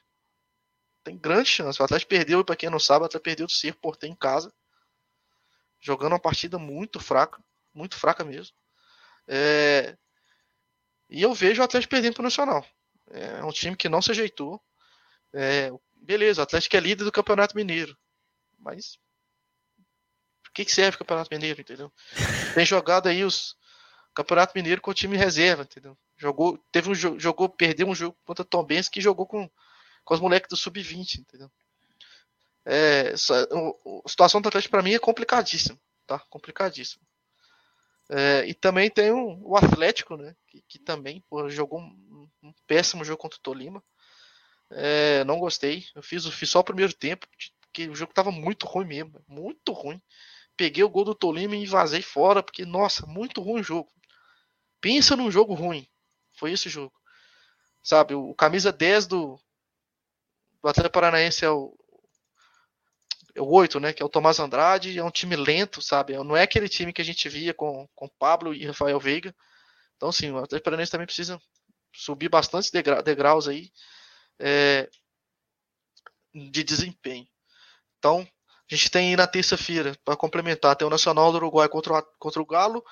[1.06, 1.80] Tem grande chance.
[1.80, 4.52] O Atlético perdeu, para quem não sabe, o Atlético perdeu do Cerco Porto em casa.
[5.80, 7.40] Jogando uma partida muito fraca.
[7.72, 8.56] Muito fraca mesmo.
[9.28, 9.96] É,
[11.08, 12.66] e eu vejo o Atlético perdendo para o Nacional.
[13.08, 14.60] É um time que não se ajeitou.
[15.32, 17.96] É, beleza, o Atlético é líder do Campeonato Mineiro.
[18.58, 18.98] Mas
[20.48, 21.92] o que, que serve o Campeonato Mineiro, entendeu?
[22.52, 23.56] Tem jogado aí os
[24.12, 25.96] Campeonato Mineiro com o time reserva, entendeu?
[26.16, 29.48] Jogou, teve um jogou, perdeu um jogo contra o Tom Benz que jogou com,
[30.06, 31.50] com os moleques do sub-20, entendeu?
[32.64, 36.20] É, a situação do Atlético para mim é complicadíssima, tá?
[36.30, 37.04] Complicadíssima.
[38.08, 40.34] É, e também tem o, o Atlético, né?
[40.46, 43.82] Que, que também pô, jogou Um péssimo jogo contra o Tolima.
[44.70, 45.84] É, não gostei.
[45.94, 47.26] Eu fiz, fiz só o primeiro tempo,
[47.60, 49.20] porque o jogo tava muito ruim mesmo.
[49.26, 50.00] Muito ruim.
[50.56, 53.90] Peguei o gol do Tolima e vazei fora, porque, nossa, muito ruim o jogo.
[54.80, 55.86] Pensa num jogo ruim.
[56.32, 56.94] Foi esse jogo.
[57.82, 59.40] Sabe, o camisa 10 do,
[60.66, 61.72] do Atlético Paranaense é o,
[63.36, 63.92] é o 8, né?
[63.92, 64.98] Que é o Tomás Andrade.
[64.98, 66.16] É um time lento, sabe?
[66.24, 69.32] Não é aquele time que a gente via com, com Pablo e Rafael Veiga.
[69.96, 71.40] Então, sim, o Atlético Paranaense também precisa
[71.94, 73.70] subir bastante degra degraus aí
[74.40, 74.90] é,
[76.34, 77.28] de desempenho.
[77.98, 78.26] Então,
[78.68, 82.42] a gente tem na terça-feira, para complementar, tem o Nacional do Uruguai contra o, contra
[82.42, 82.84] o Galo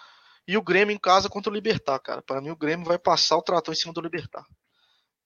[0.47, 2.23] e o Grêmio em casa contra o Libertar, cara.
[2.23, 4.47] Para mim, o Grêmio vai passar o trator em cima do Libertar.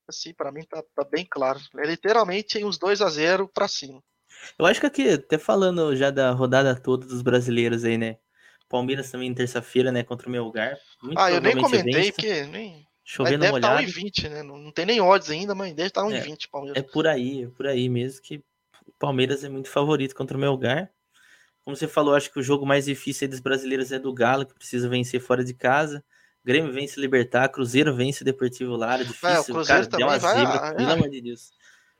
[0.09, 1.61] Assim, para mim tá, tá, bem claro.
[1.77, 4.03] É literalmente uns 2 a 0 para cima.
[4.59, 8.17] Eu acho que aqui, até falando já da rodada toda dos brasileiros aí, né?
[8.69, 10.77] Palmeiras também terça-feira, né, contra o Melgar.
[11.03, 12.13] Muito ah, eu nem comentei, vence.
[12.13, 12.87] porque nem...
[13.03, 14.43] Chovendo deve estar tá 1,20, né?
[14.43, 16.83] Não, tem nem odds ainda, mas deve estar tá 1,20 é, Palmeiras.
[16.83, 18.37] É por aí, é por aí mesmo que
[18.87, 20.91] o Palmeiras é muito favorito contra o Melgar.
[21.65, 24.55] Como você falou, acho que o jogo mais difícil dos brasileiros é do Galo, que
[24.55, 26.05] precisa vencer fora de casa.
[26.49, 29.29] Grêmio vence Libertar, Cruzeiro vence Deportivo Lara, difícil.
[29.29, 30.93] É, o Cruzeiro cara, também vai, zebra, pelo é.
[30.95, 31.53] amor de Deus.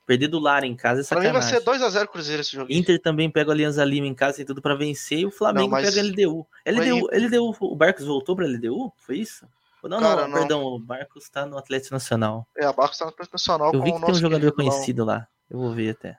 [0.07, 1.33] Perder do Lara em casa é sacanagem.
[1.33, 2.73] Pra mim vai ser 2x0 Cruzeiro esse jogo.
[2.73, 5.67] Inter também pega o Alianza Lima em casa, tem tudo para vencer, e o Flamengo
[5.67, 5.95] não, mas...
[5.95, 6.47] pega a LDU.
[6.67, 7.57] LDU, LDU.
[7.61, 8.91] O Barcos voltou pra LDU?
[8.97, 9.47] Foi isso?
[9.85, 12.49] Não, Cara, não, não, perdão, o Barcos tá no Atlético Nacional.
[12.57, 13.75] É, o Barcos tá no Atlético Nacional.
[13.75, 15.13] Eu vi que tem um jogador conhecido lá.
[15.13, 15.29] lá.
[15.51, 16.19] Eu vou ver até.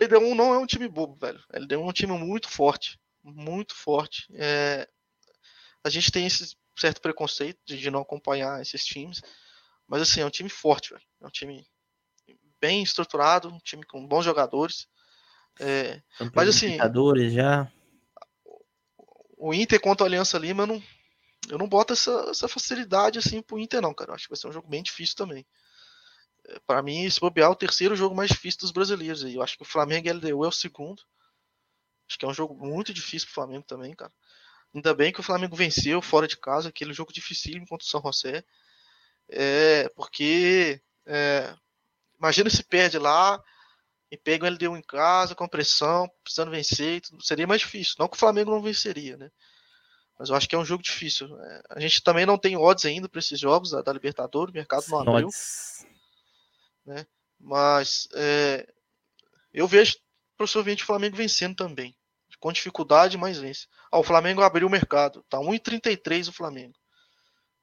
[0.00, 1.40] LDU não é um time bobo, velho.
[1.52, 2.96] LDU é um time muito forte.
[3.24, 4.28] Muito forte.
[4.34, 4.88] É...
[5.82, 9.22] A gente tem esse certo preconceito de não acompanhar esses times.
[9.86, 11.02] Mas assim, é um time forte, velho.
[11.22, 11.66] É um time
[12.60, 14.88] bem estruturado, um time com bons jogadores.
[15.58, 16.02] É...
[16.34, 16.72] Mas assim.
[16.72, 17.70] Jogadores já.
[19.38, 20.82] O Inter contra a Aliança Lima, eu não,
[21.50, 24.10] eu não boto essa, essa facilidade assim pro Inter, não, cara.
[24.10, 25.46] Eu acho que vai ser um jogo bem difícil também.
[26.48, 29.22] É, para mim, esse bobear é o terceiro jogo mais difícil dos brasileiros.
[29.22, 31.02] Eu acho que o Flamengo e LDU é o segundo.
[32.08, 34.12] Acho que é um jogo muito difícil pro Flamengo também, cara.
[34.76, 38.02] Ainda bem que o Flamengo venceu fora de casa, aquele jogo dificílimo contra o São
[38.02, 38.44] José.
[39.26, 41.56] É, porque é,
[42.18, 43.42] imagina se perde lá
[44.10, 47.94] e pega o LDU em casa, com pressão, precisando vencer, seria mais difícil.
[47.98, 49.30] Não que o Flamengo não venceria, né?
[50.18, 51.26] Mas eu acho que é um jogo difícil.
[51.40, 54.56] É, a gente também não tem odds ainda para esses jogos da, da, Libertadores, o
[54.56, 55.30] mercado não abriu.
[56.84, 57.06] Né?
[57.40, 58.70] Mas é,
[59.54, 59.96] eu vejo
[60.36, 61.96] possivelmente o Flamengo vencendo também.
[62.38, 63.66] Com dificuldade, mas vence.
[63.90, 65.24] Ah, o Flamengo abriu o mercado.
[65.28, 66.74] Tá 1,33 o Flamengo.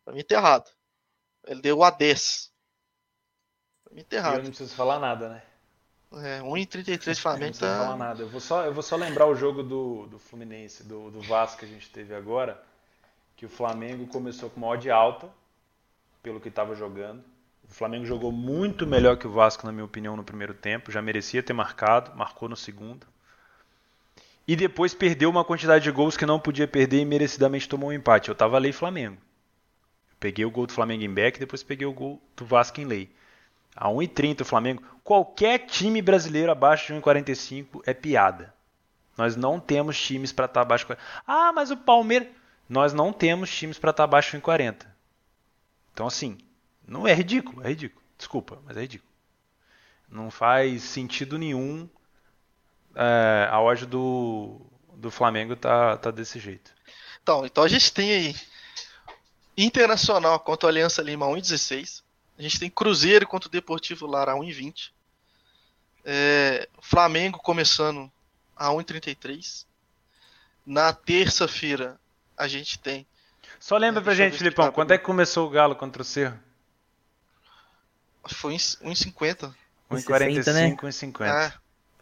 [0.03, 0.69] Pra mim tá errado.
[1.45, 2.51] Ele deu a 10.
[3.83, 4.35] Pra mim tá errado.
[4.37, 5.43] Eu não preciso falar nada, né?
[6.15, 7.77] É, 1,33 Flamengo tá.
[7.77, 8.21] Não falar nada.
[8.21, 11.59] Eu vou só, eu vou só lembrar o jogo do, do Fluminense, do, do Vasco
[11.59, 12.61] que a gente teve agora.
[13.35, 15.29] Que o Flamengo começou com uma odd alta,
[16.21, 17.23] pelo que estava jogando.
[17.67, 20.91] O Flamengo jogou muito melhor que o Vasco, na minha opinião, no primeiro tempo.
[20.91, 23.07] Já merecia ter marcado, marcou no segundo.
[24.47, 27.93] E depois perdeu uma quantidade de gols que não podia perder e merecidamente tomou um
[27.93, 28.29] empate.
[28.29, 29.17] Eu tava lei Flamengo.
[30.09, 32.85] Eu peguei o gol do Flamengo em back, depois peguei o gol do Vasco em
[32.85, 33.09] lei.
[33.75, 34.83] A 1,30 o Flamengo.
[35.03, 38.53] Qualquer time brasileiro abaixo de 1,45 é piada.
[39.17, 41.03] Nós não temos times para estar tá abaixo de 40.
[41.25, 42.27] Ah, mas o Palmeiras.
[42.67, 44.85] Nós não temos times para estar tá abaixo de 1,40.
[45.93, 46.37] Então, assim,
[46.87, 48.03] não é ridículo, é ridículo.
[48.17, 49.11] Desculpa, mas é ridículo.
[50.09, 51.87] Não faz sentido nenhum
[52.95, 54.61] é, a odd do,
[54.95, 56.71] do Flamengo tá, tá desse jeito.
[57.21, 58.35] Então, então a gente tem aí
[59.57, 62.01] Internacional contra o Aliança Lima 1,16.
[62.37, 64.91] A gente tem Cruzeiro contra o Deportivo Lara 1,20.
[66.03, 68.11] É, Flamengo começando
[68.55, 69.65] a 1,33.
[70.65, 71.99] Na terça-feira
[72.35, 73.05] a gente tem.
[73.59, 76.39] Só lembra é, pra gente, Filipão, quando é que começou o Galo contra o Cerro?
[78.25, 79.53] Foi 1,50.
[79.91, 80.75] 1,45, né?
[80.75, 81.53] 1,50.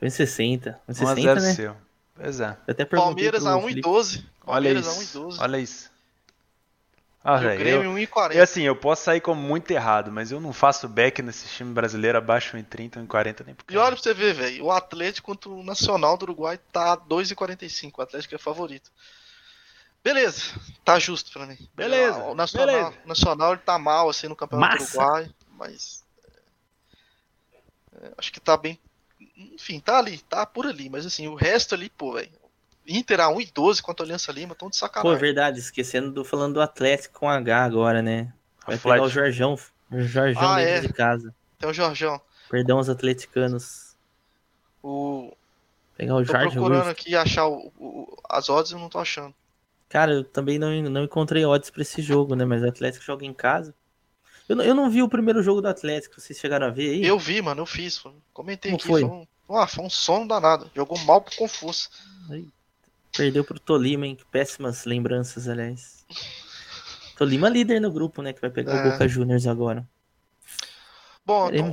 [0.02, 0.10] É.
[0.10, 0.76] Foi 1,60.
[0.90, 1.54] 1,60, né?
[1.54, 1.78] Seu.
[2.16, 2.58] Pois é.
[2.68, 4.24] Até Palmeiras a 1,12.
[4.46, 5.30] Olha isso.
[5.40, 5.92] Olha isso.
[7.24, 8.34] Ah, e o Grêmio 1,40.
[8.34, 11.72] E assim, eu posso sair como muito errado, mas eu não faço back nesse time
[11.72, 13.76] brasileiro abaixo de 1,30, 1,40 nem porque.
[13.76, 14.66] E olha pra você ver, velho.
[14.66, 17.92] O Atlético contra o Nacional do Uruguai tá 2,45.
[17.96, 18.92] O Atlético é favorito.
[20.04, 20.42] Beleza,
[20.84, 21.58] tá justo pra mim.
[21.76, 22.24] Beleza.
[22.24, 22.98] O Nacional, beleza.
[23.06, 24.92] Nacional ele tá mal assim no Campeonato Massa.
[24.92, 26.04] do Uruguai, mas.
[28.02, 28.80] É, acho que tá bem.
[29.38, 32.30] Enfim, tá ali, tá por ali, mas assim, o resto ali, pô, velho.
[32.88, 35.16] Inter a 1 e 12 contra a Aliança Lima, tão de sacanagem.
[35.16, 38.34] Pô, verdade, esquecendo do falando do Atlético com H agora, né?
[38.66, 39.58] Vai pegar o Jorjão,
[39.92, 40.88] o Jorjão ah, dentro é.
[40.88, 41.36] de casa.
[41.60, 42.20] Tem o Jorjão.
[42.50, 43.96] Perdão os atleticanos.
[44.84, 45.32] O
[45.96, 49.34] pegar o Tô Jorge procurando aqui achar o, o, as odds e não tô achando.
[49.88, 52.46] Cara, eu também não, não encontrei odds para esse jogo, né?
[52.46, 53.74] Mas o Atlético joga em casa.
[54.52, 57.06] Eu, não- eu não vi o primeiro jogo do Atlético, vocês chegaram a ver aí?
[57.06, 58.04] Eu vi, mano, eu fiz.
[58.34, 58.88] Comentei Como aqui.
[58.88, 59.02] foi?
[59.02, 59.10] Foi?
[59.10, 60.70] um, ah, foi um sono danado.
[60.76, 61.88] Jogou mal pro Confuso.
[63.16, 64.16] Perdeu pro Tolima, hein?
[64.16, 66.06] Que péssimas lembranças, aliás.
[67.18, 68.34] Tolima líder no grupo, né?
[68.34, 68.88] Que vai pegar É.
[68.88, 69.88] o Boca Juniors agora.
[71.26, 71.72] Bom, então,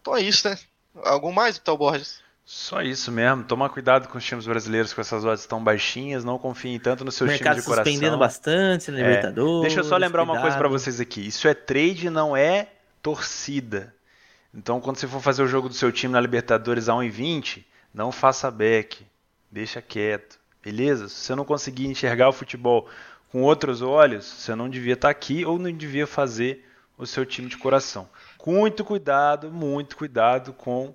[0.00, 0.58] então é isso, né?
[1.04, 2.20] Algum mais, Vitor Borges?
[2.50, 3.44] Só isso mesmo.
[3.44, 6.24] Tomar cuidado com os times brasileiros com essas odds tão baixinhas.
[6.24, 7.92] Não confiem tanto nos O seus mercado times de coração.
[7.92, 9.02] suspendendo bastante na É.
[9.02, 9.60] Libertadores.
[9.60, 10.70] Deixa eu só lembrar uma coisa cuidado.
[10.72, 11.26] vocês aqui.
[11.26, 12.68] Isso é trade, não é
[13.02, 13.94] torcida.
[14.54, 18.10] Então, quando você for fazer o jogo do seu time na Libertadores a 1,20, não
[18.10, 19.04] faça back.
[19.50, 20.38] Deixa quieto.
[20.64, 21.06] Beleza?
[21.10, 22.88] Se você não conseguir enxergar o futebol
[23.30, 26.64] com outros olhos, você não devia estar aqui ou não devia fazer
[26.96, 28.08] o seu time de coração.
[28.46, 30.94] Muito cuidado, muito cuidado com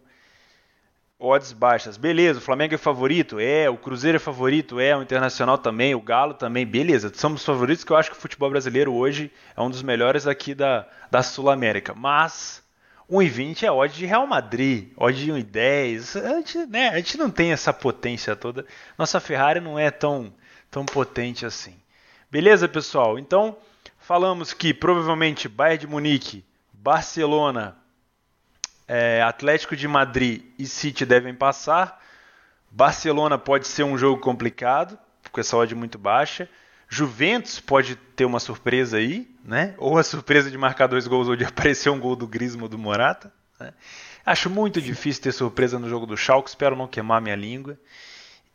[1.19, 1.97] odds baixas.
[1.97, 3.39] Beleza, o Flamengo é favorito?
[3.39, 3.69] É.
[3.69, 4.79] O Cruzeiro é favorito?
[4.79, 4.95] É.
[4.95, 5.95] O Internacional também.
[5.95, 6.65] O Galo também.
[6.65, 10.27] Beleza, somos favoritos que eu acho que o futebol brasileiro hoje é um dos melhores
[10.27, 11.93] aqui da, da Sul-América.
[11.93, 12.63] Mas
[13.09, 16.23] 1,20 é odd de Real Madrid, odd de 1,10.
[16.23, 18.65] A gente, né, a gente não tem essa potência toda.
[18.97, 20.33] Nossa Ferrari não é tão,
[20.69, 21.75] tão potente assim.
[22.31, 23.19] Beleza, pessoal?
[23.19, 23.55] Então,
[23.99, 26.43] falamos que provavelmente Bayern de Munique,
[26.73, 27.77] Barcelona,
[28.95, 31.99] é, Atlético de Madrid e City devem passar.
[32.69, 34.99] Barcelona pode ser um jogo complicado,
[35.31, 36.47] com essa odd muito baixa.
[36.87, 39.73] Juventus pode ter uma surpresa aí, né?
[39.79, 42.69] Ou a surpresa de marcar dois gols ou de aparecer um gol do Griezmann ou
[42.69, 43.33] do Morata.
[43.59, 43.73] né?
[44.23, 47.79] Acho muito difícil ter surpresa no jogo do Schalke, espero não queimar minha língua.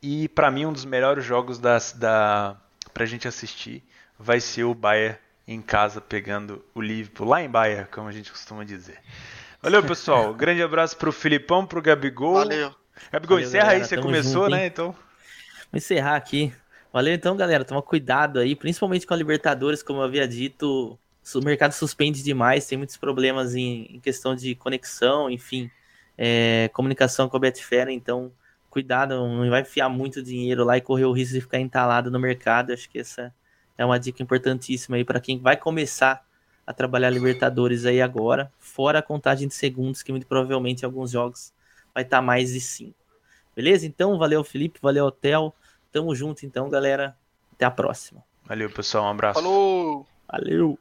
[0.00, 2.56] E para mim um dos melhores jogos da, da
[2.94, 3.82] pra gente assistir
[4.16, 5.18] vai ser o Bayern
[5.48, 9.00] em casa pegando o Liverpool lá em Bayern, como a gente costuma dizer.
[9.62, 10.32] Valeu, pessoal.
[10.34, 12.34] Grande abraço pro Filipão, pro Gabigol.
[12.34, 12.74] Valeu.
[13.12, 13.82] Gabigol, Valeu, encerra galera.
[13.82, 14.66] aí, você Tamo começou, junto, né?
[14.66, 16.52] Então, Vou encerrar aqui.
[16.92, 17.64] Valeu então, galera.
[17.64, 20.98] Toma cuidado aí, principalmente com a Libertadores, como eu havia dito.
[21.34, 25.70] O mercado suspende demais, tem muitos problemas em, em questão de conexão, enfim,
[26.16, 28.32] é, comunicação com a Betfair, então
[28.70, 32.18] cuidado, não vai enfiar muito dinheiro lá e correr o risco de ficar entalado no
[32.18, 32.72] mercado.
[32.72, 33.34] Acho que essa
[33.76, 36.24] é uma dica importantíssima aí para quem vai começar
[36.68, 41.10] a trabalhar Libertadores aí agora, fora a contagem de segundos, que muito provavelmente em alguns
[41.10, 41.50] jogos
[41.94, 42.94] vai estar mais de 5.
[43.56, 43.86] Beleza?
[43.86, 45.54] Então, valeu Felipe, valeu Hotel.
[45.90, 47.16] Tamo junto então, galera.
[47.54, 48.22] Até a próxima.
[48.44, 49.06] valeu, pessoal.
[49.06, 49.40] Um abraço.
[49.40, 50.06] Falou!
[50.30, 50.78] Valeu!